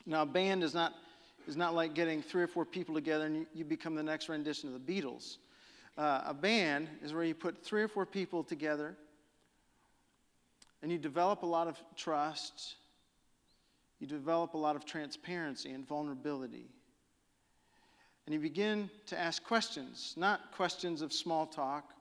Now, 0.04 0.20
a 0.22 0.26
band 0.26 0.62
is 0.62 0.74
not 0.74 0.92
is 1.48 1.56
not 1.56 1.74
like 1.74 1.94
getting 1.94 2.22
three 2.22 2.42
or 2.42 2.46
four 2.46 2.64
people 2.64 2.94
together 2.94 3.24
and 3.26 3.36
you, 3.36 3.46
you 3.54 3.64
become 3.64 3.94
the 3.94 4.02
next 4.02 4.28
rendition 4.28 4.72
of 4.72 4.86
the 4.86 4.92
Beatles. 4.92 5.38
Uh, 5.96 6.20
a 6.26 6.34
band 6.34 6.88
is 7.02 7.12
where 7.12 7.24
you 7.24 7.34
put 7.34 7.64
three 7.64 7.82
or 7.82 7.88
four 7.88 8.06
people 8.06 8.44
together 8.44 8.94
and 10.82 10.92
you 10.92 10.98
develop 10.98 11.42
a 11.42 11.46
lot 11.46 11.66
of 11.66 11.82
trust, 11.96 12.76
you 13.98 14.06
develop 14.06 14.54
a 14.54 14.58
lot 14.58 14.76
of 14.76 14.84
transparency 14.84 15.70
and 15.70 15.86
vulnerability. 15.86 16.68
And 18.26 18.34
you 18.34 18.38
begin 18.38 18.88
to 19.06 19.18
ask 19.18 19.42
questions, 19.42 20.14
not 20.16 20.52
questions 20.52 21.02
of 21.02 21.12
small 21.12 21.46
talk, 21.46 21.92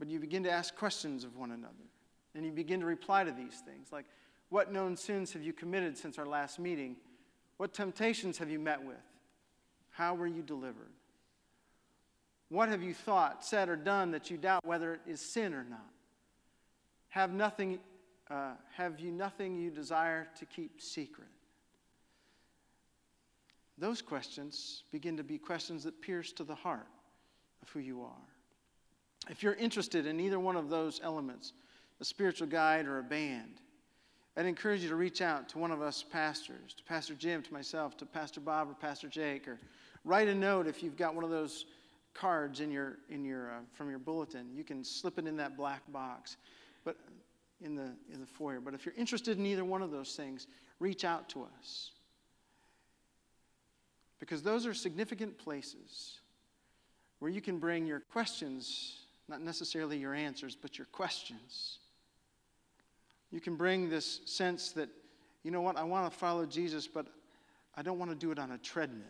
but 0.00 0.08
you 0.08 0.18
begin 0.18 0.42
to 0.44 0.50
ask 0.50 0.74
questions 0.74 1.22
of 1.24 1.36
one 1.36 1.52
another. 1.52 1.74
And 2.34 2.44
you 2.44 2.50
begin 2.50 2.80
to 2.80 2.86
reply 2.86 3.22
to 3.22 3.30
these 3.30 3.62
things 3.64 3.88
like, 3.92 4.06
What 4.48 4.72
known 4.72 4.96
sins 4.96 5.32
have 5.34 5.42
you 5.42 5.52
committed 5.52 5.96
since 5.96 6.18
our 6.18 6.26
last 6.26 6.58
meeting? 6.58 6.96
What 7.58 7.74
temptations 7.74 8.38
have 8.38 8.50
you 8.50 8.58
met 8.58 8.82
with? 8.82 8.96
How 9.90 10.14
were 10.14 10.26
you 10.26 10.42
delivered? 10.42 10.90
What 12.48 12.70
have 12.70 12.82
you 12.82 12.94
thought, 12.94 13.44
said, 13.44 13.68
or 13.68 13.76
done 13.76 14.10
that 14.12 14.30
you 14.30 14.38
doubt 14.38 14.64
whether 14.64 14.94
it 14.94 15.00
is 15.06 15.20
sin 15.20 15.52
or 15.52 15.64
not? 15.64 15.90
Have, 17.10 17.32
nothing, 17.32 17.78
uh, 18.30 18.52
have 18.76 18.98
you 19.00 19.12
nothing 19.12 19.56
you 19.56 19.70
desire 19.70 20.28
to 20.38 20.46
keep 20.46 20.80
secret? 20.80 21.28
Those 23.76 24.00
questions 24.00 24.84
begin 24.90 25.18
to 25.18 25.24
be 25.24 25.36
questions 25.36 25.84
that 25.84 26.00
pierce 26.00 26.32
to 26.32 26.44
the 26.44 26.54
heart 26.54 26.88
of 27.62 27.68
who 27.68 27.80
you 27.80 28.02
are. 28.02 28.29
If 29.28 29.42
you're 29.42 29.54
interested 29.54 30.06
in 30.06 30.18
either 30.18 30.40
one 30.40 30.56
of 30.56 30.70
those 30.70 31.00
elements, 31.02 31.52
a 32.00 32.04
spiritual 32.04 32.46
guide 32.46 32.86
or 32.86 32.98
a 32.98 33.02
band, 33.02 33.60
I'd 34.36 34.46
encourage 34.46 34.82
you 34.82 34.88
to 34.88 34.96
reach 34.96 35.20
out 35.20 35.48
to 35.50 35.58
one 35.58 35.70
of 35.70 35.82
us 35.82 36.02
pastors, 36.02 36.72
to 36.74 36.84
Pastor 36.84 37.14
Jim, 37.14 37.42
to 37.42 37.52
myself, 37.52 37.96
to 37.98 38.06
Pastor 38.06 38.40
Bob 38.40 38.70
or 38.70 38.74
Pastor 38.74 39.08
Jake, 39.08 39.46
or 39.46 39.58
write 40.04 40.28
a 40.28 40.34
note 40.34 40.66
if 40.66 40.82
you've 40.82 40.96
got 40.96 41.14
one 41.14 41.24
of 41.24 41.30
those 41.30 41.66
cards 42.14 42.60
in 42.60 42.70
your, 42.70 42.96
in 43.08 43.24
your, 43.24 43.50
uh, 43.50 43.58
from 43.74 43.90
your 43.90 43.98
bulletin. 43.98 44.46
You 44.54 44.64
can 44.64 44.82
slip 44.82 45.18
it 45.18 45.26
in 45.26 45.36
that 45.36 45.56
black 45.56 45.82
box 45.92 46.36
but 46.84 46.96
in 47.60 47.74
the, 47.74 47.92
in 48.12 48.20
the 48.20 48.26
foyer. 48.26 48.60
But 48.60 48.74
if 48.74 48.86
you're 48.86 48.94
interested 48.96 49.38
in 49.38 49.46
either 49.46 49.64
one 49.64 49.82
of 49.82 49.90
those 49.90 50.14
things, 50.14 50.46
reach 50.78 51.04
out 51.04 51.28
to 51.30 51.46
us. 51.58 51.92
Because 54.18 54.42
those 54.42 54.66
are 54.66 54.74
significant 54.74 55.38
places 55.38 56.20
where 57.18 57.30
you 57.30 57.40
can 57.40 57.58
bring 57.58 57.86
your 57.86 58.00
questions, 58.00 59.00
not 59.30 59.40
necessarily 59.40 59.96
your 59.96 60.12
answers, 60.12 60.56
but 60.60 60.76
your 60.76 60.86
questions. 60.86 61.78
You 63.30 63.40
can 63.40 63.54
bring 63.54 63.88
this 63.88 64.20
sense 64.24 64.72
that, 64.72 64.88
you 65.44 65.50
know 65.50 65.60
what, 65.60 65.76
I 65.76 65.84
want 65.84 66.12
to 66.12 66.18
follow 66.18 66.44
Jesus, 66.44 66.88
but 66.88 67.06
I 67.76 67.82
don't 67.82 67.98
want 67.98 68.10
to 68.10 68.16
do 68.16 68.32
it 68.32 68.38
on 68.38 68.50
a 68.50 68.58
treadmill. 68.58 69.06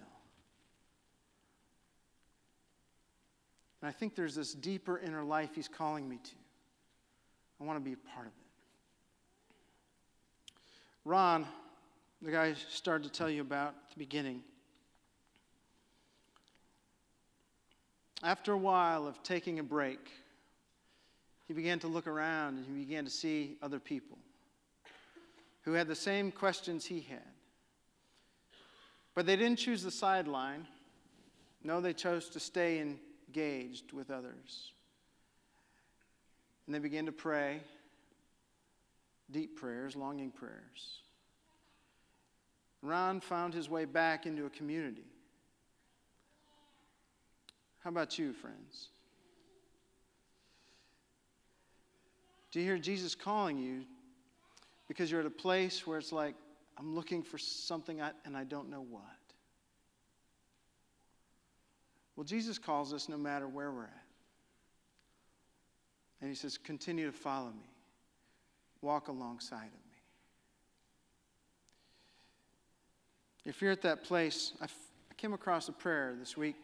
And 3.81 3.89
I 3.89 3.93
think 3.93 4.15
there's 4.15 4.35
this 4.35 4.53
deeper 4.53 4.99
inner 4.99 5.25
life 5.25 5.51
he's 5.55 5.69
calling 5.69 6.07
me 6.07 6.19
to. 6.23 6.35
I 7.61 7.65
want 7.65 7.79
to 7.79 7.85
be 7.85 7.95
a 7.95 8.15
part 8.15 8.27
of 8.27 8.33
it. 8.33 8.39
Ron, 11.07 11.47
the 12.21 12.31
guy 12.31 12.45
I 12.45 12.55
started 12.69 13.05
to 13.05 13.11
tell 13.11 13.31
you 13.31 13.41
about 13.41 13.69
at 13.69 13.95
the 13.95 13.99
beginning, 13.99 14.43
after 18.23 18.53
a 18.53 18.59
while 18.59 19.07
of 19.07 19.23
taking 19.23 19.59
a 19.59 19.63
break, 19.63 20.11
he 21.49 21.55
began 21.55 21.79
to 21.81 21.89
look 21.89 22.07
around 22.07 22.59
and 22.59 22.67
he 22.67 22.85
began 22.85 23.05
to 23.05 23.11
see 23.11 23.57
other 23.63 23.79
people 23.79 24.19
who 25.63 25.73
had 25.73 25.89
the 25.89 25.95
same 25.95 26.31
questions 26.31 26.85
he 26.85 27.01
had. 27.01 27.19
But 29.15 29.27
they 29.27 29.37
didn't 29.37 29.59
choose 29.59 29.83
the 29.83 29.91
sideline. 29.91 30.67
No, 31.63 31.81
they 31.81 31.93
chose 31.93 32.29
to 32.31 32.41
stay 32.41 32.79
engaged 32.81 33.93
with 33.93 34.11
others. 34.11 34.73
And 36.67 36.75
they 36.75 36.79
began 36.79 37.07
to 37.07 37.13
pray 37.13 37.61
deep 39.31 39.57
prayers, 39.57 39.97
longing 39.97 40.31
prayers. 40.31 41.01
Ron 42.83 43.21
found 43.21 43.55
his 43.55 43.69
way 43.69 43.85
back 43.85 44.27
into 44.27 44.47
a 44.47 44.51
community. 44.51 45.05
How 47.81 47.91
about 47.91 48.19
you, 48.19 48.33
friends? 48.33 48.89
Do 52.51 52.61
you 52.61 52.67
hear 52.67 52.79
Jesus 52.79 53.15
calling 53.15 53.59
you 53.59 53.85
because 54.87 55.11
you're 55.11 55.21
at 55.21 55.27
a 55.27 55.31
place 55.31 55.87
where 55.87 55.99
it's 55.99 56.13
like, 56.13 56.35
I'm 56.79 56.95
looking 56.95 57.23
for 57.23 57.39
something 57.39 58.01
and 58.25 58.37
I 58.37 58.45
don't 58.45 58.69
know 58.71 58.85
what? 58.89 59.03
Well, 62.17 62.25
Jesus 62.25 62.59
calls 62.59 62.93
us 62.93 63.09
no 63.09 63.17
matter 63.17 63.49
where 63.49 63.71
we're 63.71 63.85
at. 63.85 64.05
And 66.21 66.29
he 66.29 66.37
says, 66.37 66.59
Continue 66.59 67.07
to 67.07 67.17
follow 67.17 67.49
me, 67.49 67.71
walk 68.83 69.09
alongside 69.09 69.57
of 69.57 69.73
me. 69.73 69.79
If 73.47 73.63
you're 73.63 73.73
at 73.73 73.83
that 73.83 74.05
place, 74.05 74.53
I, 74.61 74.65
f- 74.65 74.75
I 75.11 75.15
came 75.15 75.33
across 75.33 75.69
a 75.71 75.73
prayer 75.73 76.15
this 76.19 76.37
week 76.37 76.57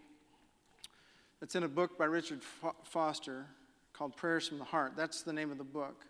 that's 1.41 1.55
in 1.55 1.63
a 1.63 1.69
book 1.69 1.99
by 1.99 2.07
Richard 2.07 2.41
Foster 2.85 3.47
called 3.93 4.17
Prayers 4.17 4.49
from 4.49 4.59
the 4.59 4.65
Heart. 4.65 4.95
That's 4.97 5.23
the 5.23 5.33
name 5.33 5.51
of 5.51 5.59
the 5.59 5.65
book. 5.65 6.05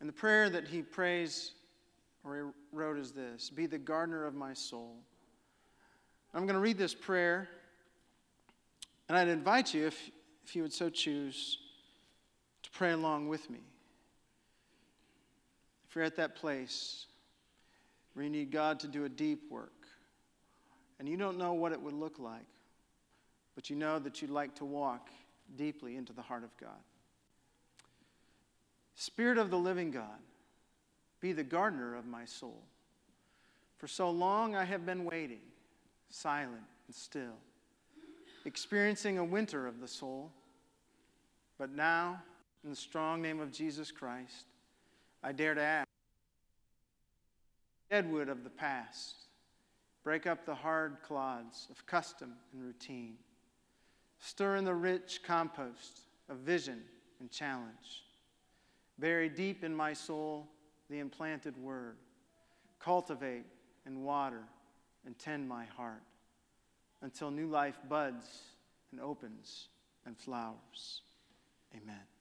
And 0.00 0.08
the 0.08 0.12
prayer 0.12 0.48
that 0.50 0.68
he 0.68 0.82
prays 0.82 1.52
or 2.24 2.36
he 2.36 2.42
wrote 2.76 2.98
is 2.98 3.12
this 3.12 3.50
Be 3.50 3.66
the 3.66 3.78
gardener 3.78 4.24
of 4.24 4.34
my 4.34 4.54
soul. 4.54 4.96
I'm 6.34 6.44
going 6.44 6.54
to 6.54 6.60
read 6.60 6.76
this 6.76 6.94
prayer, 6.94 7.48
and 9.08 9.16
I'd 9.16 9.28
invite 9.28 9.72
you, 9.72 9.86
if, 9.86 10.10
if 10.44 10.54
you 10.54 10.62
would 10.62 10.72
so 10.72 10.90
choose, 10.90 11.58
to 12.62 12.70
pray 12.70 12.92
along 12.92 13.28
with 13.28 13.48
me. 13.48 13.60
If 15.88 15.96
you're 15.96 16.04
at 16.04 16.16
that 16.16 16.36
place 16.36 17.06
where 18.12 18.24
you 18.24 18.30
need 18.30 18.50
God 18.50 18.80
to 18.80 18.88
do 18.88 19.06
a 19.06 19.08
deep 19.08 19.50
work, 19.50 19.72
and 20.98 21.08
you 21.08 21.16
don't 21.16 21.38
know 21.38 21.54
what 21.54 21.72
it 21.72 21.80
would 21.80 21.94
look 21.94 22.18
like, 22.18 22.44
but 23.58 23.68
you 23.68 23.74
know 23.74 23.98
that 23.98 24.22
you'd 24.22 24.30
like 24.30 24.54
to 24.54 24.64
walk 24.64 25.08
deeply 25.56 25.96
into 25.96 26.12
the 26.12 26.22
heart 26.22 26.44
of 26.44 26.56
God. 26.58 26.78
Spirit 28.94 29.36
of 29.36 29.50
the 29.50 29.58
living 29.58 29.90
God, 29.90 30.20
be 31.20 31.32
the 31.32 31.42
gardener 31.42 31.96
of 31.96 32.06
my 32.06 32.24
soul. 32.24 32.62
For 33.76 33.88
so 33.88 34.10
long 34.10 34.54
I 34.54 34.62
have 34.62 34.86
been 34.86 35.04
waiting, 35.04 35.40
silent 36.08 36.62
and 36.86 36.94
still, 36.94 37.34
experiencing 38.44 39.18
a 39.18 39.24
winter 39.24 39.66
of 39.66 39.80
the 39.80 39.88
soul. 39.88 40.30
But 41.58 41.72
now, 41.72 42.22
in 42.62 42.70
the 42.70 42.76
strong 42.76 43.20
name 43.20 43.40
of 43.40 43.50
Jesus 43.50 43.90
Christ, 43.90 44.46
I 45.20 45.32
dare 45.32 45.56
to 45.56 45.60
ask. 45.60 45.88
Deadwood 47.90 48.28
of 48.28 48.44
the 48.44 48.50
past, 48.50 49.16
break 50.04 50.28
up 50.28 50.46
the 50.46 50.54
hard 50.54 50.98
clods 51.02 51.66
of 51.72 51.84
custom 51.86 52.34
and 52.52 52.62
routine. 52.62 53.16
Stir 54.20 54.56
in 54.56 54.64
the 54.64 54.74
rich 54.74 55.20
compost 55.22 56.00
of 56.28 56.38
vision 56.38 56.82
and 57.20 57.30
challenge. 57.30 58.04
Bury 58.98 59.28
deep 59.28 59.62
in 59.62 59.74
my 59.74 59.92
soul 59.92 60.48
the 60.90 60.98
implanted 60.98 61.56
word. 61.56 61.96
Cultivate 62.80 63.44
and 63.86 64.04
water 64.04 64.42
and 65.06 65.18
tend 65.18 65.48
my 65.48 65.64
heart 65.64 66.02
until 67.02 67.30
new 67.30 67.46
life 67.46 67.78
buds 67.88 68.26
and 68.90 69.00
opens 69.00 69.68
and 70.06 70.16
flowers. 70.16 71.02
Amen. 71.76 72.17